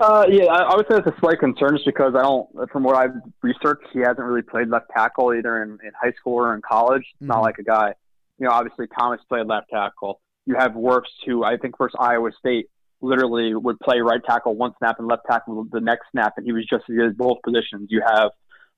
[0.00, 2.82] Uh, yeah, I, I would say it's a slight concern just because I don't, from
[2.82, 6.56] what I've researched, he hasn't really played left tackle either in, in high school or
[6.56, 7.02] in college.
[7.02, 7.28] It's mm-hmm.
[7.28, 7.94] not like a guy,
[8.42, 10.20] you know, obviously Thomas played left tackle.
[10.46, 12.68] You have Wirfs, who I think versus Iowa State
[13.00, 16.50] literally would play right tackle one snap and left tackle the next snap, and he
[16.50, 17.86] was just as good as both positions.
[17.88, 18.30] You have,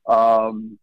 [0.06, 0.78] um,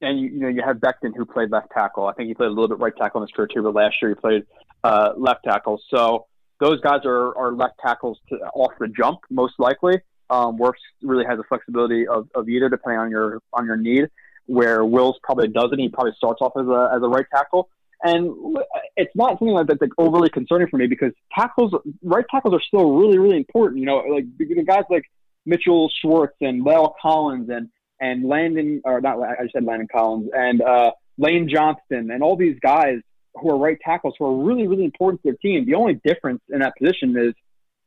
[0.00, 2.06] and you, you know, you have Becton who played left tackle.
[2.06, 3.96] I think he played a little bit right tackle in his career too, but last
[4.00, 4.44] year he played
[4.84, 5.82] uh, left tackle.
[5.90, 6.26] So
[6.60, 9.94] those guys are, are left tackles to, off the jump, most likely.
[10.30, 10.60] Um,
[11.02, 14.10] really has the flexibility of, of either depending on your on your need.
[14.46, 15.76] Where Wills probably doesn't.
[15.76, 17.68] He probably starts off as a as a right tackle,
[18.02, 18.58] and
[18.96, 21.72] it's not something like that's like overly concerning for me because tackles,
[22.02, 23.80] right tackles, are still really really important.
[23.80, 25.04] You know, like the guys like
[25.44, 27.68] Mitchell Schwartz and La'el Collins and
[28.00, 32.58] and Landon or not I said Landon Collins and uh, Lane Johnson and all these
[32.60, 32.98] guys
[33.34, 35.66] who are right tackles who are really, really important to their team.
[35.66, 37.34] The only difference in that position is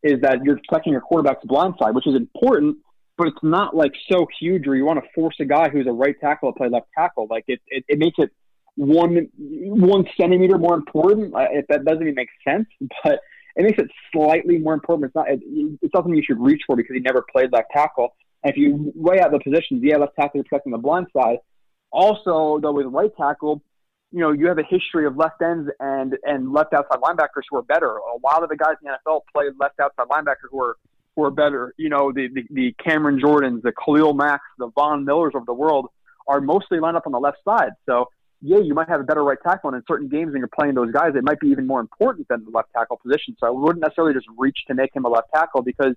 [0.01, 2.77] is that you're protecting your quarterback's blind side, which is important,
[3.17, 5.91] but it's not like so huge where you want to force a guy who's a
[5.91, 7.27] right tackle to play left tackle.
[7.29, 8.31] Like it, it, it makes it
[8.79, 11.33] one one centimeter more important.
[11.35, 12.67] If that doesn't even make sense,
[13.03, 13.19] but
[13.55, 15.07] it makes it slightly more important.
[15.07, 15.29] It's not.
[15.29, 15.41] It,
[15.81, 18.15] it's something you should reach for because he never played left tackle.
[18.43, 21.39] And if you weigh out the positions, yeah, left tackle is protecting the blind side.
[21.91, 23.61] Also, though, with right tackle,
[24.11, 27.57] you know, you have a history of left ends and and left outside linebackers who
[27.57, 27.97] are better.
[27.97, 30.77] A lot of the guys in the NFL play left outside linebackers who are
[31.17, 31.73] who are better.
[31.77, 35.53] You know, the the, the Cameron Jordans, the Khalil Macks, the Von Millers of the
[35.53, 35.87] world
[36.29, 37.71] are mostly lined up on the left side.
[37.85, 38.09] So
[38.41, 40.75] yeah, you might have a better right tackle, and in certain games when you're playing
[40.75, 43.35] those guys, it might be even more important than the left tackle position.
[43.39, 45.95] So I wouldn't necessarily just reach to make him a left tackle because,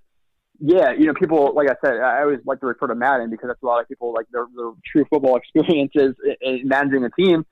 [0.58, 3.48] yeah, you know, people like I said, I always like to refer to Madden because
[3.48, 7.44] that's a lot of people like their, their true football experiences in managing a team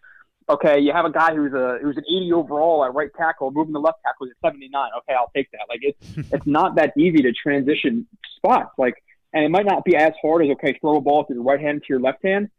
[0.50, 3.72] okay, you have a guy who's a who's an 80 overall at right tackle, moving
[3.72, 4.90] the left tackle is 79.
[4.98, 5.60] Okay, I'll take that.
[5.68, 8.72] Like it's it's not that easy to transition spots.
[8.76, 8.94] Like,
[9.32, 11.60] and it might not be as hard as okay, throw a ball to your right
[11.60, 12.50] hand to your left hand,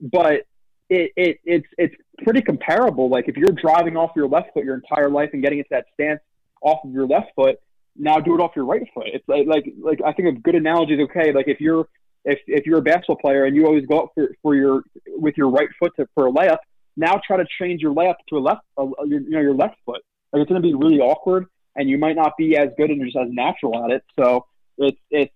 [0.00, 0.46] but
[0.90, 3.08] it, it it's it's pretty comparable.
[3.08, 5.86] Like if you're driving off your left foot your entire life and getting into that
[5.94, 6.20] stance
[6.60, 7.56] off of your left foot,
[7.96, 9.06] now do it off your right foot.
[9.06, 11.32] It's like like like I think a good analogy is okay.
[11.32, 11.86] Like if you're
[12.24, 15.36] if if you're a basketball player and you always go up for, for your with
[15.36, 16.58] your right foot to, for a layup,
[16.96, 20.02] now try to change your layup to a left, uh, you know, your left foot.
[20.32, 23.02] Like it's going to be really awkward, and you might not be as good and
[23.04, 24.02] just as natural at it.
[24.18, 25.34] So it's it's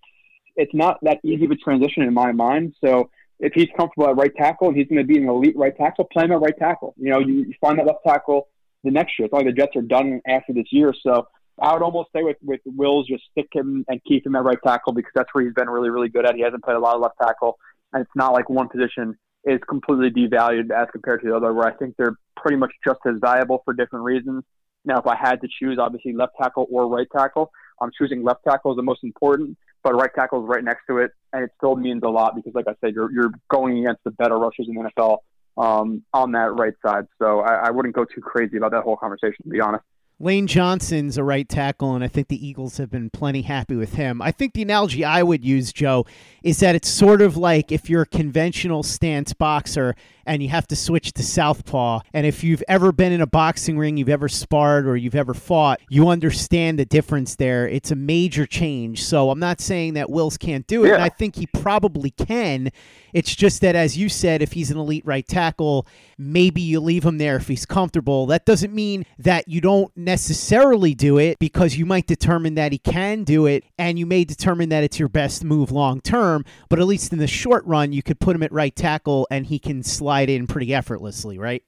[0.57, 2.75] it's not that easy of a transition in my mind.
[2.83, 3.09] So
[3.39, 6.07] if he's comfortable at right tackle and he's going to be an elite right tackle,
[6.11, 6.93] play him at right tackle.
[6.97, 8.47] You know, you, you find that left tackle
[8.83, 9.25] the next year.
[9.25, 10.93] It's like the Jets are done after this year.
[11.03, 11.27] So
[11.61, 14.57] I would almost say with, with Wills, just stick him and keep him at right
[14.65, 16.35] tackle because that's where he's been really, really good at.
[16.35, 17.57] He hasn't played a lot of left tackle,
[17.93, 21.67] and it's not like one position is completely devalued as compared to the other, where
[21.67, 24.43] I think they're pretty much just as valuable for different reasons.
[24.85, 28.43] Now, if I had to choose, obviously left tackle or right tackle, I'm choosing left
[28.47, 31.51] tackle is the most important, but right tackle is right next to it, and it
[31.57, 34.67] still means a lot because, like I said, you're you're going against the better rushers
[34.67, 35.19] in the NFL
[35.57, 37.05] um, on that right side.
[37.21, 39.83] So I, I wouldn't go too crazy about that whole conversation, to be honest.
[40.19, 43.93] Lane Johnson's a right tackle, and I think the Eagles have been plenty happy with
[43.93, 44.23] him.
[44.23, 46.05] I think the analogy I would use, Joe,
[46.41, 49.95] is that it's sort of like if you're a conventional stance boxer
[50.25, 52.01] and you have to switch to southpaw.
[52.13, 55.33] And if you've ever been in a boxing ring, you've ever sparred, or you've ever
[55.33, 57.67] fought, you understand the difference there.
[57.67, 59.03] It's a major change.
[59.03, 60.95] So I'm not saying that Wills can't do it, yeah.
[60.95, 62.71] and I think he probably can.
[63.13, 67.05] It's just that, as you said, if he's an elite right tackle, maybe you leave
[67.05, 68.25] him there if he's comfortable.
[68.25, 72.77] That doesn't mean that you don't necessarily do it because you might determine that he
[72.77, 76.43] can do it, and you may determine that it's your best move long term.
[76.69, 79.45] But at least in the short run, you could put him at right tackle and
[79.45, 81.63] he can slide slide in pretty effortlessly, right?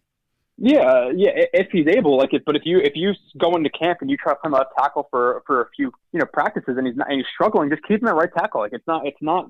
[0.59, 1.31] Yeah, uh, yeah.
[1.53, 4.17] If he's able, like, it, but if you if you go into camp and you
[4.17, 7.09] try to play left tackle for for a few you know practices and he's not
[7.09, 8.61] and he's struggling, just keep him at right tackle.
[8.61, 9.49] Like, it's not it's not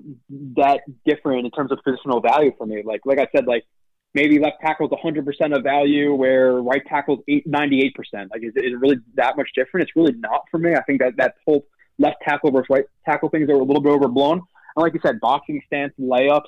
[0.56, 2.82] that different in terms of positional value for me.
[2.84, 3.64] Like like I said, like
[4.12, 8.30] maybe left tackle is 100 percent of value, where right tackle is 98 percent.
[8.30, 9.88] Like, is, is it really that much different?
[9.88, 10.74] It's really not for me.
[10.74, 11.64] I think that that whole
[11.98, 14.42] left tackle versus right tackle things are a little bit overblown.
[14.76, 16.42] And like you said, boxing stance layups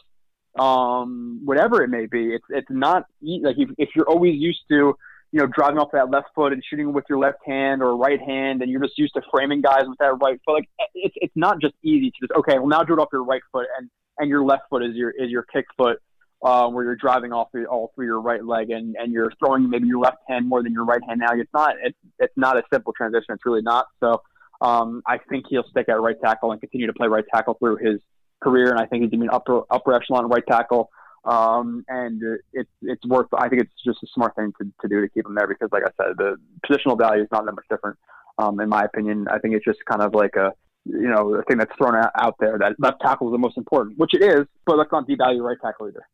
[0.58, 2.34] um, whatever it may be.
[2.34, 4.96] It's it's not like if, if you're always used to
[5.32, 8.20] you know driving off that left foot and shooting with your left hand or right
[8.20, 10.54] hand, and you're just used to framing guys with that right foot.
[10.54, 13.24] Like it's it's not just easy to just okay, well now do it off your
[13.24, 13.88] right foot and
[14.18, 15.98] and your left foot is your is your kick foot.
[16.42, 19.86] Uh, where you're driving off all through your right leg and, and you're throwing maybe
[19.86, 21.34] your left hand more than your right hand now.
[21.34, 23.26] It's not it's, it's not a simple transition.
[23.34, 23.84] It's really not.
[24.02, 24.22] So
[24.62, 27.76] um, I think he'll stick at right tackle and continue to play right tackle through
[27.76, 28.00] his
[28.40, 30.90] career, and I think he's going to be an upper upper echelon right tackle.
[31.24, 32.22] Um, and
[32.52, 33.26] it's it's worth.
[33.36, 35.68] I think it's just a smart thing to, to do to keep him there because,
[35.72, 36.36] like I said, the
[36.66, 37.98] positional value is not that much different.
[38.38, 40.52] Um, in my opinion, I think it's just kind of like a
[40.86, 43.58] you know a thing that's thrown out, out there that left tackle is the most
[43.58, 46.06] important, which it is, but let's not devalue right tackle either.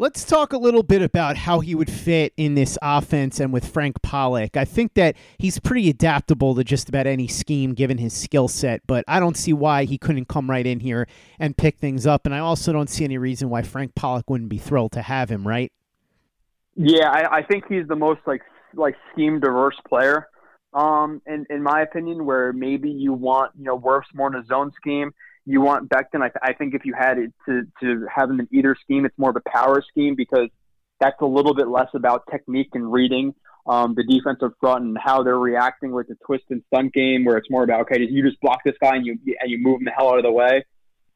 [0.00, 3.66] Let's talk a little bit about how he would fit in this offense and with
[3.66, 4.56] Frank Pollock.
[4.56, 8.80] I think that he's pretty adaptable to just about any scheme given his skill set,
[8.86, 11.08] but I don't see why he couldn't come right in here
[11.40, 12.26] and pick things up.
[12.26, 15.30] And I also don't see any reason why Frank Pollock wouldn't be thrilled to have
[15.30, 15.72] him, right?
[16.76, 18.42] Yeah, I, I think he's the most like
[18.74, 20.28] like scheme diverse player,
[20.74, 22.24] um, in in my opinion.
[22.24, 25.12] Where maybe you want you know Wirfs more in a zone scheme
[25.48, 26.22] you want Becton.
[26.22, 29.06] I, th- I think if you had it to, to have him in either scheme,
[29.06, 30.48] it's more of a power scheme because
[31.00, 33.34] that's a little bit less about technique and reading
[33.66, 37.36] um, the defensive front and how they're reacting with the twist and stunt game, where
[37.36, 39.84] it's more about okay, you just block this guy and you and you move him
[39.84, 40.64] the hell out of the way.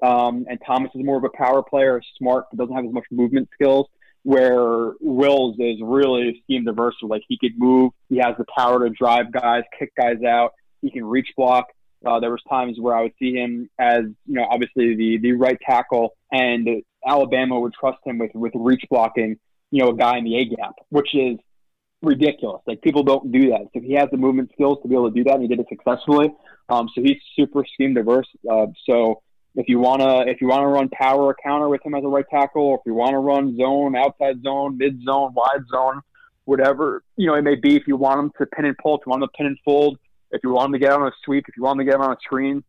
[0.02, 3.04] Um, and Thomas is more of a power player, smart, but doesn't have as much
[3.10, 3.86] movement skills.
[4.24, 8.90] Where Wills is really scheme diverse, like he could move, he has the power to
[8.90, 11.66] drive guys, kick guys out, he can reach block.
[12.04, 15.32] Uh, there was times where I would see him as, you know, obviously the, the
[15.32, 16.68] right tackle, and
[17.06, 19.38] Alabama would trust him with, with reach blocking,
[19.70, 21.38] you know, a guy in the A gap, which is
[22.02, 22.62] ridiculous.
[22.66, 23.68] Like people don't do that.
[23.72, 25.60] So he has the movement skills to be able to do that, and he did
[25.60, 26.32] it successfully.
[26.68, 28.28] Um, so he's super scheme diverse.
[28.50, 29.22] Uh, so
[29.54, 32.24] if you wanna if you wanna run power or counter with him as a right
[32.30, 36.00] tackle, or if you want to run zone, outside zone, mid zone, wide zone,
[36.44, 39.02] whatever you know it may be, if you want him to pin and pull, if
[39.06, 39.98] you want him to pin and fold,
[40.32, 42.00] if you want him to get on a sweep, if you want him to get
[42.00, 42.64] on a screen,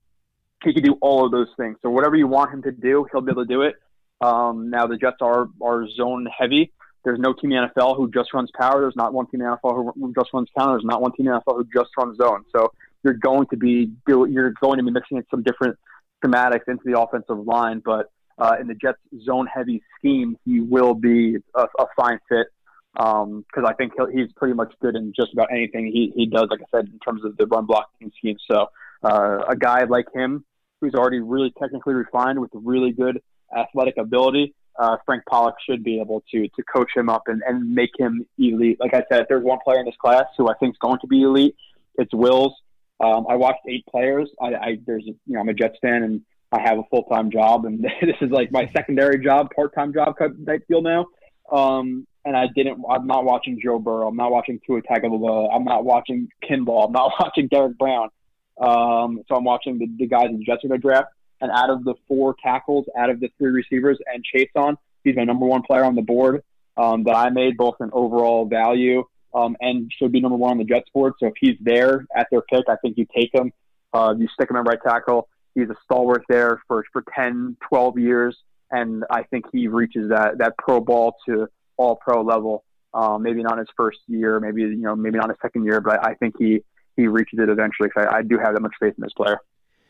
[0.63, 1.77] he can do all of those things.
[1.81, 3.75] So whatever you want him to do, he'll be able to do it.
[4.21, 6.71] Um, now the Jets are are zone heavy.
[7.03, 8.79] There's no team in the NFL who just runs power.
[8.79, 10.73] There's not one team in the NFL who just runs counter.
[10.73, 12.45] There's not one team in NFL who just runs zone.
[12.55, 12.71] So
[13.03, 15.77] you're going to be you're going to be mixing in some different
[16.23, 17.81] schematics into the offensive line.
[17.83, 22.47] But uh, in the Jets zone heavy scheme, he will be a, a fine fit
[22.93, 26.47] because um, I think he's pretty much good in just about anything he, he does,
[26.49, 28.37] like I said, in terms of the run blocking scheme.
[28.49, 28.67] So
[29.03, 30.45] uh, a guy like him,
[30.79, 33.21] who's already really technically refined with really good
[33.55, 37.73] athletic ability, uh, Frank Pollock should be able to to coach him up and, and
[37.73, 38.79] make him elite.
[38.79, 40.99] Like I said, if there's one player in this class who I think is going
[41.01, 41.55] to be elite,
[41.95, 42.53] it's Wills.
[42.99, 44.29] Um, I watched eight players.
[44.41, 46.21] I, I there's you know I'm a Jets fan and
[46.51, 49.93] I have a full time job and this is like my secondary job, part time
[49.93, 51.05] job type deal now.
[51.51, 52.83] Um, and I didn't.
[52.89, 54.07] I'm not watching Joe Burrow.
[54.07, 55.49] I'm not watching Tua Tagovailoa.
[55.53, 56.85] I'm not watching Kimball.
[56.85, 58.09] I'm not watching Derrick Brown.
[58.59, 61.09] Um, so I'm watching the, the guys in the Jets in the draft.
[61.41, 65.25] And out of the four tackles, out of the three receivers, and Chaisson, he's my
[65.25, 66.43] number one player on the board
[66.77, 69.03] um, that I made, both in overall value
[69.33, 71.13] um, and should be number one on the Jets board.
[71.19, 73.51] So if he's there at their pick, I think you take him.
[73.93, 75.27] Uh, you stick him at right tackle.
[75.55, 78.37] He's a stalwart there for for 10, 12 years,
[78.71, 81.47] and I think he reaches that that pro ball to
[81.77, 82.63] all pro level.
[82.93, 86.05] Um, maybe not his first year, maybe you know, maybe not his second year, but
[86.05, 86.63] I think he
[86.95, 87.89] he reaches it eventually.
[87.89, 89.39] Cause I, I do have that much faith in this player.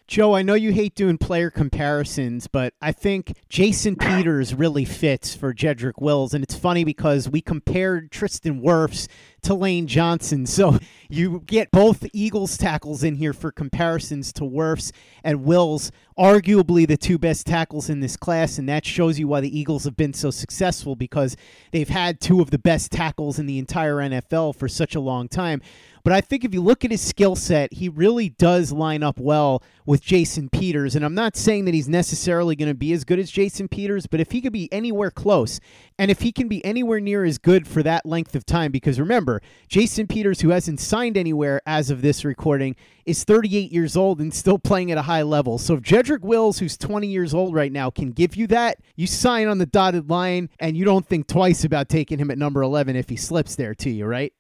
[0.06, 5.34] Joe, I know you hate doing player comparisons, but I think Jason Peters really fits
[5.34, 6.34] for Jedrick Wills.
[6.34, 9.08] And it's funny because we compared Tristan Wirfs
[9.44, 10.46] to Lane Johnson.
[10.54, 10.78] So
[11.10, 14.92] you get both Eagles tackles in here for comparisons to Wirfs
[15.24, 18.60] and Wills, arguably the two best tackles in this class.
[18.60, 21.36] And that shows you why the Eagles have been so successful because
[21.72, 25.28] they've had two of the best tackles in the entire NFL for such a long
[25.28, 25.62] time.
[26.04, 29.20] But I think if you look at his skill set, he really does line up
[29.20, 30.96] well with Jason Peters.
[30.96, 34.06] And I'm not saying that he's necessarily going to be as good as Jason Peters,
[34.06, 35.62] but if he could be anywhere close,
[35.98, 39.00] and if he can be anywhere near as good for that length of time, because
[39.00, 42.76] remember, Jason Peters, who hasn't signed anywhere as of this recording,
[43.06, 45.58] is 38 years old and still playing at a high level.
[45.58, 49.08] So if Jedrick Wills, who's 20 years old right now, can give you that, you
[49.08, 52.62] sign on the dotted line and you don't think twice about taking him at number
[52.62, 54.34] 11 if he slips there to you, right?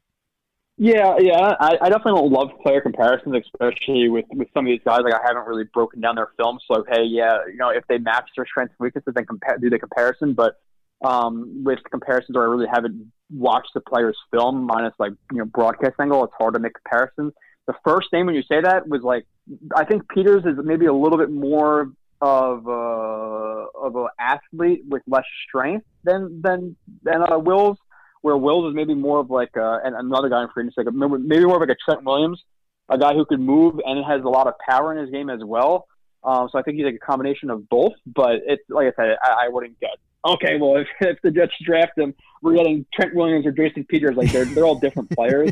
[0.77, 4.81] Yeah, yeah, I, I definitely don't love player comparisons, especially with with some of these
[4.83, 5.01] guys.
[5.03, 7.99] Like I haven't really broken down their film, so hey, yeah, you know, if they
[7.99, 10.33] match their strengths and weaknesses, then compare do the comparison.
[10.33, 10.59] But
[11.05, 15.45] um, with comparisons, where I really haven't watched the player's film, minus like you know
[15.45, 17.33] broadcast angle, it's hard to make comparisons.
[17.67, 19.27] The first name when you say that was like,
[19.75, 25.03] I think Peters is maybe a little bit more of a, of an athlete with
[25.07, 27.77] less strength than than than uh, Wills,
[28.23, 30.93] where Wills is maybe more of like uh, and another guy in free agency, like
[30.93, 32.41] maybe more of like a Trent Williams,
[32.89, 35.41] a guy who could move and has a lot of power in his game as
[35.43, 35.87] well.
[36.23, 37.91] Um, so I think he's like a combination of both.
[38.05, 39.91] But it's like I said, I, I wouldn't get
[40.25, 40.57] okay.
[40.57, 44.15] Well, if, if the Jets draft him, we're getting Trent Williams or Jason Peters.
[44.15, 45.51] Like they're they're all different players.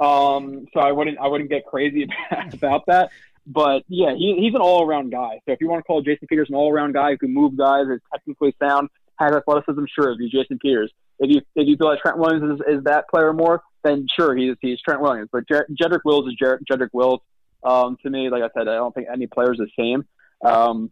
[0.00, 2.08] Um, so I wouldn't I wouldn't get crazy
[2.52, 3.10] about that.
[3.44, 5.40] But yeah, he, he's an all around guy.
[5.46, 7.56] So if you want to call Jason Peters an all around guy who can move
[7.56, 8.88] guys, is technically sound,
[9.18, 10.92] has athleticism, sure, if he's Jason Peters.
[11.18, 14.36] If you if you feel like Trent Williams is, is that player more, then sure,
[14.36, 15.28] he's he's Trent Williams.
[15.32, 17.20] But Jer- Jedrick Wills is Jer- Jedrick Wills.
[17.62, 20.04] Um, to me, like I said, I don't think any player is the same.
[20.44, 20.90] Um,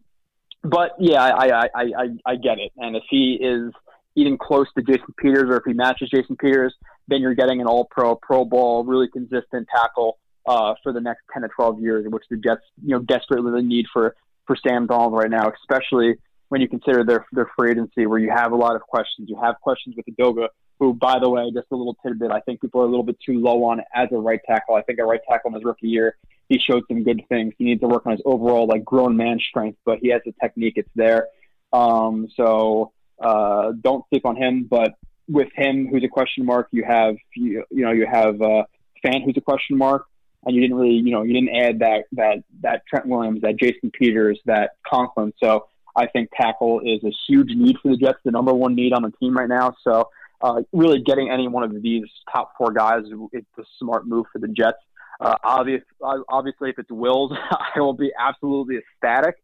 [0.62, 2.72] but yeah, I, I, I, I, get it.
[2.76, 3.72] And if he is
[4.14, 6.74] even close to Jason Peters, or if he matches Jason Peters,
[7.08, 11.42] then you're getting an All-Pro, Pro Bowl, really consistent tackle uh, for the next 10
[11.42, 14.14] to 12 years, which the Jets, you know, desperately need for
[14.46, 16.16] for Sam Darnold right now, especially
[16.52, 19.26] when you consider their their free agency, where you have a lot of questions.
[19.30, 20.48] You have questions with Edoga,
[20.78, 23.16] who, by the way, just a little tidbit, I think people are a little bit
[23.24, 24.74] too low on as a right tackle.
[24.74, 26.18] I think a right tackle in his rookie year,
[26.50, 27.54] he showed some good things.
[27.56, 30.34] He needs to work on his overall like grown man strength, but he has the
[30.42, 30.74] technique.
[30.76, 31.28] It's there.
[31.72, 34.66] Um, so uh, don't sleep on him.
[34.70, 34.92] But
[35.30, 38.64] with him, who's a question mark, you have you, you know you have uh,
[39.02, 40.06] Fant, who's a question mark
[40.44, 43.56] and you didn't really, you know, you didn't add that that that Trent Williams, that
[43.56, 45.32] Jason Peters, that Conklin.
[45.42, 48.92] So I think tackle is a huge need for the Jets, the number one need
[48.92, 49.76] on the team right now.
[49.84, 50.08] So
[50.40, 54.38] uh, really getting any one of these top four guys is a smart move for
[54.38, 54.78] the Jets.
[55.20, 55.82] Uh, obvious,
[56.28, 57.32] obviously, if it's Wills,
[57.76, 59.36] I will be absolutely ecstatic.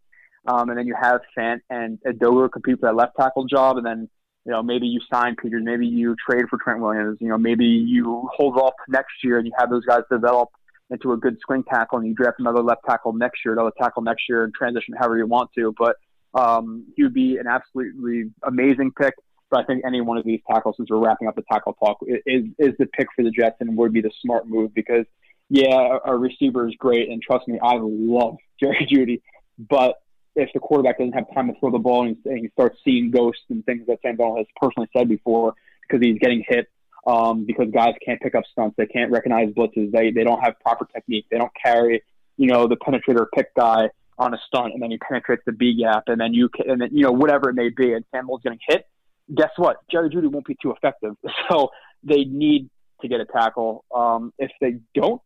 [0.47, 3.85] Um, and then you have Fant and Edoga compete for that left tackle job, and
[3.85, 4.09] then
[4.45, 7.67] you know maybe you sign Peters, maybe you trade for Trent Williams, you know maybe
[7.67, 10.49] you hold off next year and you have those guys develop
[10.91, 14.03] into a good swing tackle and you draft another left tackle next year, another tackle
[14.03, 15.75] next year, and transition however you want to.
[15.79, 15.97] But
[16.39, 19.15] um, he would be an absolutely amazing pick.
[19.51, 21.99] But I think any one of these tackles, since we're wrapping up the tackle talk,
[22.07, 25.07] is is the pick for the Jets and would be the smart move because
[25.49, 29.23] yeah, our receiver is great, and trust me, I love Jerry Jeudy.
[29.59, 29.97] But
[30.37, 33.43] if the quarterback doesn't have time to throw the ball and, he starts seeing ghosts
[33.49, 36.69] and things that Sam Darnold has personally said before because he's getting hit
[37.07, 38.77] um, because guys can't pick up stunts.
[38.77, 39.91] They can't recognize blitzes.
[39.91, 41.27] They they don't have proper technique.
[41.31, 42.03] They don't carry,
[42.37, 45.77] you know, the penetrator pick guy on a stunt and then he penetrates the B
[45.81, 48.43] gap and then you can, and then you know whatever it may be and Samuel's
[48.43, 48.87] getting hit.
[49.35, 49.77] Guess what?
[49.91, 51.15] Jerry Jeudy won't be too effective.
[51.51, 51.71] So
[52.03, 52.71] they need
[53.03, 53.85] to get a tackle.
[53.95, 55.21] Um, if they don't,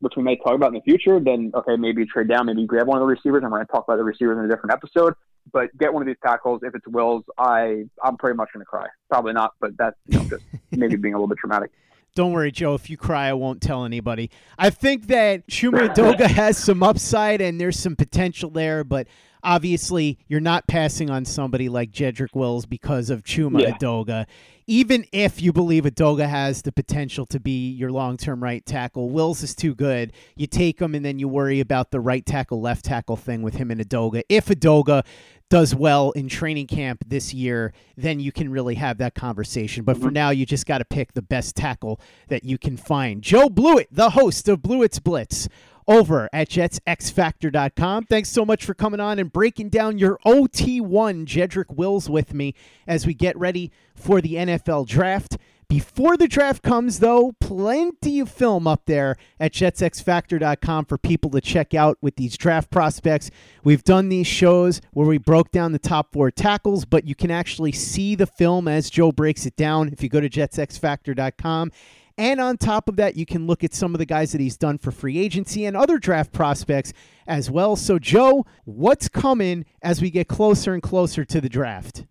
[0.00, 2.86] which we may talk about in the future, then okay, maybe trade down, maybe grab
[2.86, 3.42] one of the receivers.
[3.44, 5.14] I'm going to talk about the receivers in a different episode
[5.50, 6.60] but get one of these tackles.
[6.62, 8.86] If it's Wills, I I'm pretty much going to cry.
[9.10, 11.70] Probably not, but that's you know, just maybe being a little bit dramatic.
[12.14, 12.74] Don't worry, Joe.
[12.74, 14.30] If you cry, I won't tell anybody.
[14.58, 19.08] I think that Chuma Edoga has some upside and there's some potential there, but
[19.42, 23.70] obviously you're not passing on somebody like Jedrick Wills because of Chuma yeah.
[23.72, 24.26] Edoga
[24.66, 29.10] even if you believe Edoga has the potential to be your long term right tackle,
[29.10, 30.12] Wills is too good.
[30.36, 33.54] You take him and then you worry about the right tackle, left tackle thing with
[33.54, 34.22] him and Edoga.
[34.28, 35.04] If Edoga
[35.52, 39.84] does well in training camp this year, then you can really have that conversation.
[39.84, 40.14] But for mm-hmm.
[40.14, 43.20] now, you just got to pick the best tackle that you can find.
[43.20, 45.48] Joe Blewett, the host of Blewett's Blitz
[45.86, 48.04] over at jetsxfactor.com.
[48.04, 52.54] Thanks so much for coming on and breaking down your OT1 Jedrick Wills with me
[52.86, 55.36] as we get ready for the NFL draft.
[55.72, 61.40] Before the draft comes, though, plenty of film up there at jetsxfactor.com for people to
[61.40, 63.30] check out with these draft prospects.
[63.64, 67.30] We've done these shows where we broke down the top four tackles, but you can
[67.30, 71.72] actually see the film as Joe breaks it down if you go to jetsxfactor.com.
[72.18, 74.56] And on top of that, you can look at some of the guys that he's
[74.56, 76.92] done for free agency and other draft prospects
[77.26, 77.76] as well.
[77.76, 82.04] So, Joe, what's coming as we get closer and closer to the draft?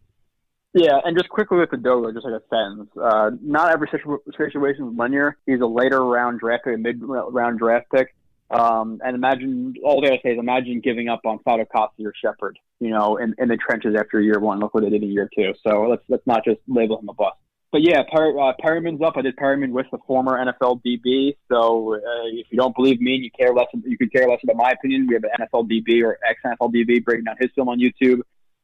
[0.74, 2.90] Yeah, and just quickly with the Edoga, just like a sentence.
[3.02, 5.38] Uh, not every situation is linear.
[5.46, 8.16] He's a later round draft pick, a mid round draft pick.
[8.50, 12.58] Um, and imagine all they gotta say is imagine giving up on Fatukasi or Shepherd,
[12.80, 14.60] you know, in, in the trenches after year one.
[14.60, 15.54] Look what they did in year two.
[15.66, 17.38] So let's let's not just label him a bust
[17.72, 19.14] but yeah, per, uh, Perriman's up.
[19.16, 21.38] I did Perriman with the former NFL DB.
[21.50, 24.40] So uh, if you don't believe me and you care less, you could care less
[24.44, 25.08] about my opinion.
[25.08, 28.22] We have an NFL DB or ex NFL DB breaking down his film on YouTube.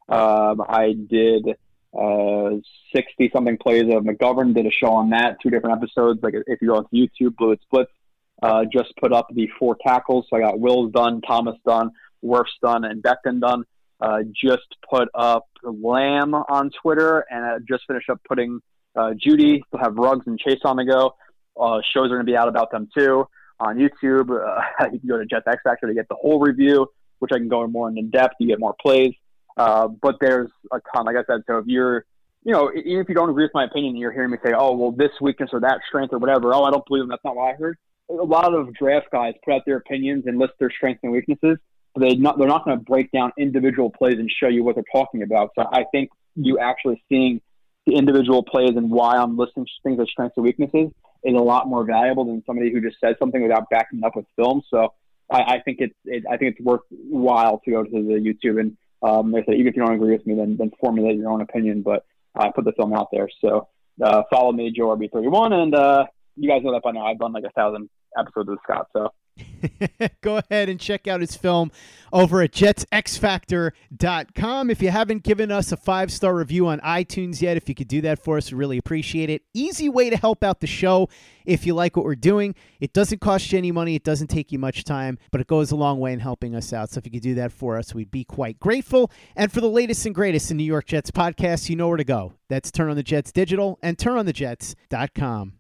[0.10, 1.58] Um, I did
[2.94, 4.54] sixty uh, something plays of McGovern.
[4.54, 6.22] Did a show on that, two different episodes.
[6.22, 7.92] Like if you go onto YouTube, Blewett's Blitz.
[8.42, 10.28] Uh, just put up the four tackles.
[10.30, 11.92] So I got Wills done, Thomas done,
[12.24, 13.64] Wirfs done, and Becton done.
[14.00, 18.62] Uh, just put up Lamb on Twitter, and I just finished up putting
[18.98, 19.62] uh, Jeudy.
[19.72, 21.16] We'll have Ruggs and Chase on the go.
[21.60, 23.28] Uh, shows are going to be out about them too
[23.60, 24.30] on YouTube.
[24.30, 26.88] Uh, you can go to Jets X Factor to get the whole review.
[27.20, 28.36] which I can go more in depth.
[28.40, 29.14] You get more plays,
[29.58, 31.06] uh, but there's a ton.
[31.06, 32.06] Like I said, so if you're
[32.44, 34.74] you know, even if you don't agree with my opinion, you're hearing me say, "Oh,
[34.76, 37.10] well, this weakness or that strength or whatever." Oh, I don't believe them.
[37.10, 37.78] That's not what I heard.
[38.10, 41.58] A lot of draft guys put out their opinions and list their strengths and weaknesses.
[42.00, 44.86] They not they're not going to break down individual plays and show you what they're
[44.94, 45.52] talking about.
[45.56, 47.42] So I think you actually seeing
[47.88, 50.92] the individual plays and why I'm listing things as strengths and weaknesses
[51.24, 54.26] is a lot more valuable than somebody who just says something without backing up with
[54.36, 54.62] film.
[54.70, 54.94] So
[55.32, 58.78] I, I think it's it, I think it's worthwhile to go to the YouTube and
[59.02, 61.42] um, I said, even if you don't agree with me, then then formulate your own
[61.42, 61.82] opinion.
[61.82, 63.30] But I put the film out there.
[63.42, 63.68] So
[64.04, 67.06] uh, follow me, Joe RB31, and uh, you guys know that by now.
[67.06, 68.88] I've done like a thousand episodes with Scott.
[68.94, 69.14] So
[70.22, 71.72] Go ahead and check out his film
[72.14, 74.70] over at jetsxfactor.com.
[74.70, 77.88] If you haven't given us a five star review on iTunes yet, if you could
[77.88, 79.44] do that for us, we really appreciate it.
[79.54, 81.10] Easy way to help out the show
[81.46, 82.56] if you like what we're doing.
[82.80, 85.72] It doesn't cost you any money, it doesn't take you much time, but it goes
[85.72, 86.90] a long way in helping us out.
[86.90, 89.12] So if you could do that for us, we'd be quite grateful.
[89.36, 92.04] And for the latest and greatest in New York Jets podcasts, you know where to
[92.04, 92.34] go.
[92.50, 95.54] That's Turn on the Jets Digital and turnonthejets.com.